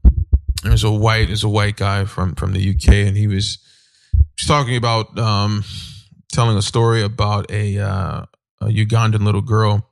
[0.64, 3.60] there's a white there's a white guy from from the UK, and he was
[4.40, 5.66] She's talking about um,
[6.32, 8.22] telling a story about a, uh,
[8.62, 9.90] a Ugandan little girl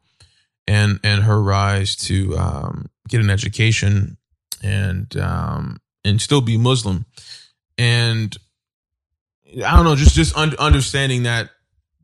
[0.66, 4.18] and and her rise to um, get an education
[4.64, 7.06] and um, and still be Muslim.
[7.78, 8.36] And
[9.66, 11.50] I don't know, just just un- understanding that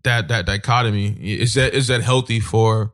[0.03, 2.93] that that dichotomy is that is that healthy for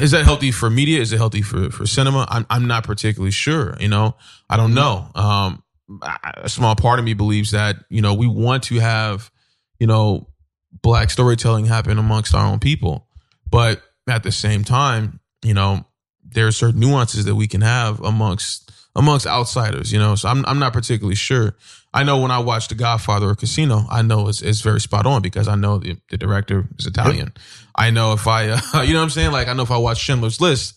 [0.00, 1.00] is that healthy for media?
[1.00, 2.26] Is it healthy for for cinema?
[2.28, 3.76] I'm I'm not particularly sure.
[3.80, 4.16] You know,
[4.48, 5.06] I don't know.
[5.14, 5.62] Um,
[6.36, 9.30] a small part of me believes that you know we want to have
[9.78, 10.28] you know
[10.82, 13.08] black storytelling happen amongst our own people,
[13.50, 15.84] but at the same time, you know,
[16.34, 19.92] there are certain nuances that we can have amongst amongst outsiders.
[19.92, 21.56] You know, so I'm I'm not particularly sure.
[21.92, 25.06] I know when I watch The Godfather or Casino, I know it's, it's very spot
[25.06, 27.32] on because I know the, the director is Italian.
[27.74, 29.32] I know if I, uh, you know what I'm saying?
[29.32, 30.74] Like, I know if I watch Schindler's List,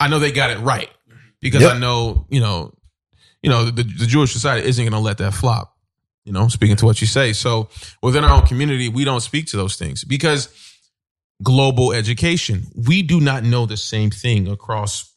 [0.00, 0.90] I know they got it right
[1.40, 1.74] because Yep.
[1.74, 2.74] I know, you know,
[3.40, 5.76] you know, the, the Jewish society isn't going to let that flop,
[6.24, 7.32] you know, speaking to what you say.
[7.32, 7.68] So
[8.02, 10.48] within our own community, we don't speak to those things because
[11.42, 15.12] global education, we do not know the same thing across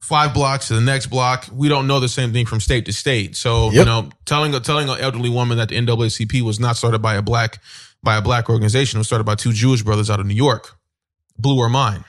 [0.00, 1.46] five blocks to the next block.
[1.52, 3.36] We don't know the same thing from state to state.
[3.36, 7.00] So, you know, telling a telling an elderly woman that the NAACP was not started
[7.00, 7.60] by a black
[8.02, 10.76] by a black organization, it was started by two Jewish brothers out of New York,
[11.36, 12.04] blew her mind.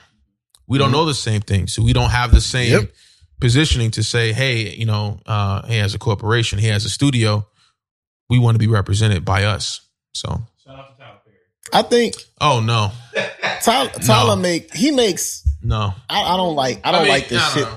[0.68, 1.66] We don't know the same thing.
[1.66, 2.92] So we don't have the same Yep.
[3.40, 7.44] positioning to say, hey, you know, uh, hey, as a corporation, hey, as a studio,
[8.28, 9.80] we want to be represented by us.
[10.14, 10.42] So
[11.72, 12.92] I think oh no.
[13.62, 15.46] Tyler, Tyler make he makes.
[15.62, 15.92] No.
[16.08, 16.80] I, I don't like.
[16.84, 17.68] I don't like this shit.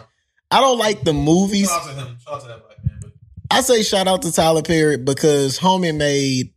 [0.50, 1.68] I don't like the movies.
[1.70, 2.18] Shout out to him.
[2.20, 3.00] Shout out to that black man.
[3.02, 3.12] But
[3.52, 6.54] I say shout out to Tyler Perry because homie made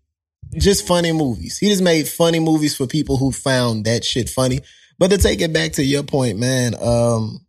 [0.57, 1.59] just funny movies.
[1.59, 4.61] He just made funny movies for people who found that shit funny.
[4.99, 7.45] But to take it back to your point, man, um,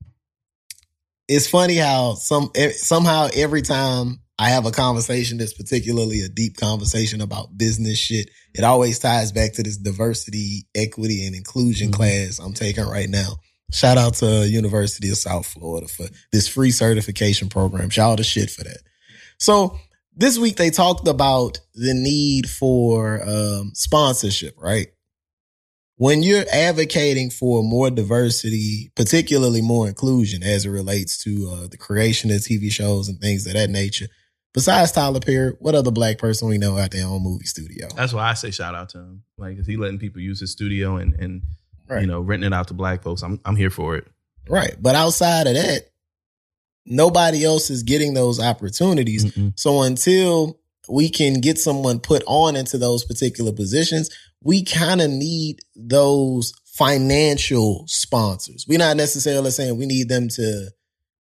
[1.27, 6.29] it's funny how some eh, somehow every time I have a conversation that's particularly a
[6.29, 11.89] deep conversation about business shit, it always ties back to this diversity, equity, and inclusion
[11.89, 11.93] Mhm.
[11.93, 13.37] class I'm taking right now.
[13.71, 17.89] Shout out to University of South Florida for this free certification program.
[17.89, 18.77] Shout out to shit for that.
[19.39, 19.77] So
[20.15, 24.87] this week they talked about the need for um, sponsorship, right?
[25.95, 31.77] When you're advocating for more diversity, particularly more inclusion as it relates to uh, the
[31.77, 34.07] creation of TV shows and things of that nature,
[34.53, 37.87] besides Tyler Perry, what other black person we know out there on movie studio?
[37.95, 39.23] That's why I say shout out to him.
[39.37, 41.41] Like, is he letting people use his studio and and
[41.89, 42.01] Right.
[42.01, 43.21] you know renting it out to black folks?
[43.21, 44.05] I'm I'm here for it.
[44.49, 44.75] Right.
[44.79, 45.89] But outside of that,
[46.85, 49.25] nobody else is getting those opportunities.
[49.25, 49.53] Mm-mm.
[49.57, 54.09] So until we can get someone put on into those particular positions,
[54.43, 58.65] we kind of need those financial sponsors.
[58.67, 60.69] We're not necessarily saying we need them to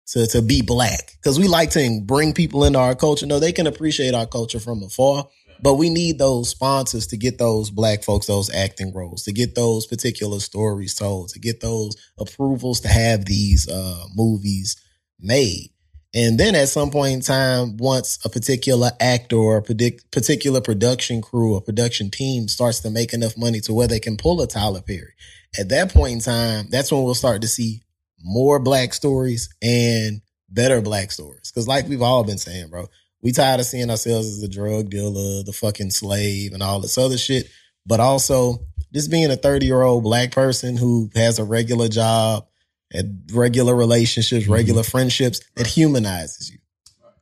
[0.07, 3.27] to to be black because we like to bring people into our culture.
[3.27, 5.27] No, they can appreciate our culture from afar,
[5.61, 9.55] but we need those sponsors to get those black folks those acting roles, to get
[9.55, 14.77] those particular stories told, to get those approvals to have these uh, movies
[15.19, 15.71] made.
[16.15, 20.63] And then at some point in time, once a particular actor or a predict, particular
[20.63, 24.41] production crew or production team starts to make enough money to where they can pull
[24.41, 25.13] a Tyler Perry,
[25.59, 27.83] at that point in time, that's when we'll start to see
[28.27, 31.53] more black stories and better black stories.
[31.53, 32.89] Cause like we've all been saying, bro,
[33.23, 36.99] we tired of seeing ourselves as the drug dealer, the fucking slave and all this
[36.99, 37.49] other shit.
[37.87, 42.47] But also just being a 30 year old black person who has a regular job,
[42.93, 44.51] and regular relationships, Mhm.
[44.51, 46.59] regular friendships, it humanizes you.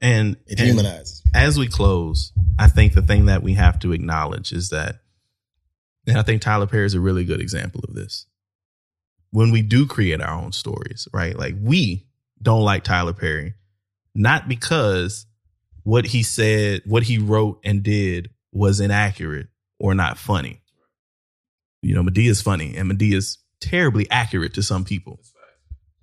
[0.01, 1.31] And, It and humanizes you.
[1.35, 5.01] as we close, I think the thing that we have to acknowledge is that,
[6.07, 8.27] and I think Tyler Perry is a really good example of this.
[9.35, 11.37] When we do create our own stories, right?
[11.37, 12.07] Like we
[12.41, 13.55] don't like Tyler Perry,
[14.15, 15.27] not because
[15.83, 19.49] what he said, what he wrote and did was inaccurate
[19.81, 20.63] or not funny.
[21.83, 25.19] You know, Madea's funny and Madea's terribly accurate to some people.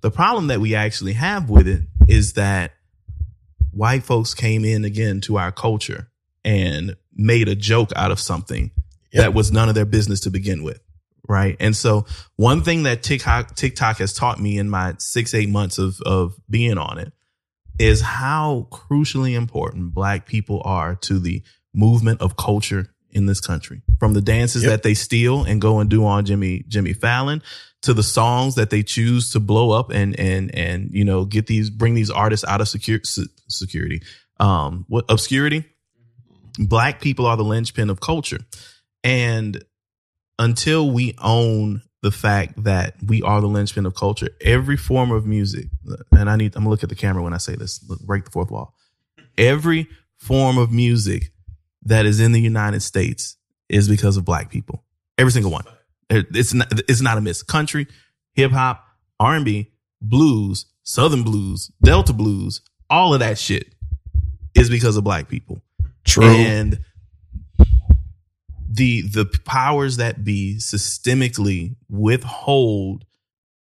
[0.02, 2.72] The problem that we actually have with it is that
[3.70, 6.08] white folks came in again to our culture
[6.44, 8.72] and made a joke out of something
[9.14, 9.22] Yep.
[9.22, 10.80] that was none of their business to begin with.
[11.28, 11.56] Right.
[11.60, 15.78] And so one thing that TikTok, TikTok has taught me in my six, eight months
[15.78, 17.12] of, of being on it
[17.78, 21.42] is how crucially important black people are to the
[21.72, 23.82] movement of culture in this country.
[23.98, 24.70] From the dances Yep.
[24.70, 27.42] that they steal and go and do on Jimmy, Jimmy Fallon
[27.82, 31.46] to the songs that they choose to blow up and, and, and, you know, get
[31.46, 34.02] these, bring these artists out of secure, security,
[34.38, 35.64] um, what obscurity.
[36.58, 38.40] Black people are the linchpin of culture.
[39.02, 39.64] And
[40.38, 45.24] until we own the fact that we are the linchpin of culture, every form of
[45.24, 45.66] music,
[46.10, 48.24] and I need, I'm gonna look at the camera when I say this, look, break
[48.24, 48.74] the fourth wall.
[49.38, 51.32] Every form of music
[51.84, 53.36] that is in the United States
[53.68, 54.84] is because of black people.
[55.18, 55.64] Every single one.
[56.10, 57.42] It's not it's not a miss.
[57.42, 57.86] Country,
[58.34, 58.84] hip hop,
[59.18, 62.60] R&B, blues, southern blues, delta blues,
[62.90, 63.74] all of that shit
[64.54, 65.62] is because of black people.
[66.04, 66.24] True.
[66.24, 66.80] And
[68.72, 73.04] the the powers that be systemically withhold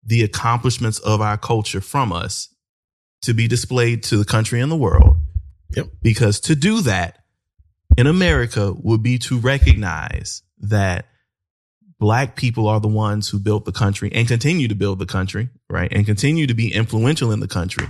[0.04, 2.54] the accomplishments of our culture from us
[3.22, 5.16] to be displayed to the country and the world.
[5.74, 5.88] Yep.
[6.02, 7.18] Because to do that
[7.96, 11.06] in America would be to recognize that
[11.98, 15.48] black people are the ones who built the country and continue to build the country,
[15.68, 15.92] right?
[15.92, 17.86] And continue to be influential in the country.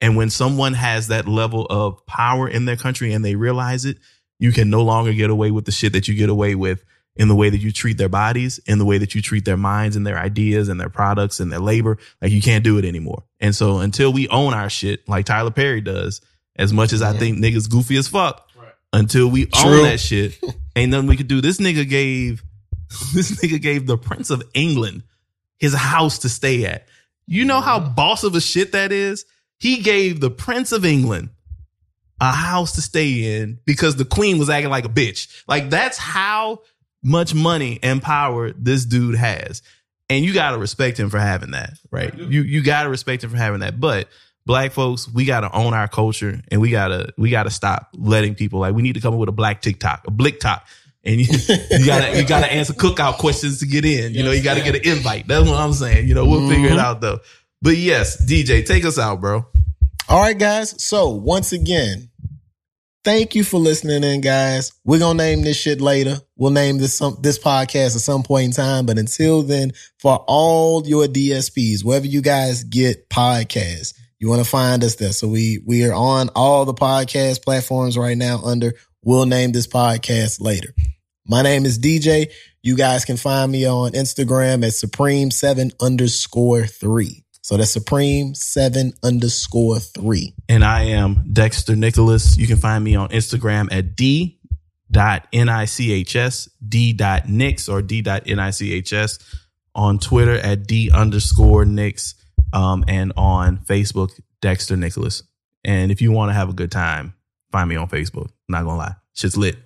[0.00, 3.98] And when someone has that level of power in their country and they realize it,
[4.40, 6.82] you can no longer get away with the shit that you get away with
[7.16, 9.56] in the way that you treat their bodies, in the way that you treat their
[9.56, 11.98] minds and their ideas and their products and their labor.
[12.20, 13.22] Like you can't do it anymore.
[13.38, 16.20] And so until we own our shit, like Tyler Perry does,
[16.56, 17.18] as much as I Yeah.
[17.20, 18.72] think niggas goofy as fuck, Right.
[18.92, 19.70] until we True.
[19.70, 20.38] own that shit,
[20.76, 21.40] ain't nothing we could do.
[21.40, 22.42] This nigga gave
[23.14, 25.02] this nigga gave the Prince of England
[25.58, 26.86] his house to stay at.
[27.26, 29.24] You know how boss of a shit that is?
[29.58, 31.28] He gave the Prince of England
[32.20, 35.42] a house to stay in because the queen was acting like a bitch.
[35.48, 36.60] Like that's how
[37.02, 39.62] much money and power this dude has.
[40.10, 42.12] And you got to respect him for having that, right?
[42.18, 43.78] You you got to respect him for having that.
[43.80, 44.08] But
[44.44, 47.50] black folks, we got to own our culture and we got to we got to
[47.50, 50.40] stop letting people like we need to come up with a black TikTok, a blick
[50.40, 50.66] talk.
[51.02, 51.26] And you,
[51.70, 54.12] you gotta you gotta answer cookout questions to get in.
[54.12, 55.26] You know, you gotta get an invite.
[55.26, 56.06] That's what I'm saying.
[56.06, 56.78] You know, we'll figure it Mhm.
[56.78, 57.20] out though.
[57.62, 59.46] But yes, DJ, take us out, bro.
[60.10, 60.82] All right, guys.
[60.82, 62.09] So once again,
[63.04, 64.72] thank you for listening in, guys.
[64.84, 66.18] We're gonna name this shit later.
[66.36, 68.86] We'll name this some this podcast at some point in time.
[68.86, 74.48] But until then, for all your DSPs, wherever you guys get podcasts, you want to
[74.48, 75.12] find us there.
[75.12, 79.66] So we we are on all the podcast platforms right now under We'll name this
[79.66, 80.74] podcast later.
[81.26, 82.30] My name is DJ.
[82.62, 87.24] You guys can find me on Instagram at Supreme7 underscore three.
[87.42, 90.34] So that's Supreme seven underscore three.
[90.48, 92.36] And I am Dexter Nicholas.
[92.36, 94.38] You can find me on Instagram at D
[94.90, 99.18] dot N-I-C-H-S, D dot Nix or D dot N-I-C-H-S
[99.74, 102.14] on Twitter at D underscore Nix,
[102.52, 104.10] um, and on Facebook,
[104.40, 105.22] Dexter Nicholas.
[105.64, 107.14] And if you want to have a good time,
[107.52, 108.30] find me on Facebook.
[108.48, 108.94] Not gonna lie.
[109.14, 109.56] Shit's lit.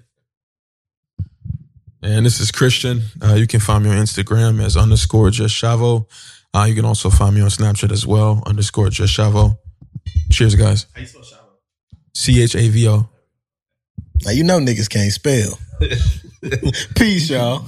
[2.03, 3.03] And this is Christian.
[3.23, 6.07] Uh, you can find me on Instagram as underscore just Chavo.
[6.55, 9.59] Uh, you can also find me on Snapchat as well, underscore just Chavo.
[10.31, 10.87] Cheers, guys.
[12.15, 13.09] C H A V O.
[14.25, 15.59] Now you know niggas can't spell.
[16.97, 17.67] Peace, y'all.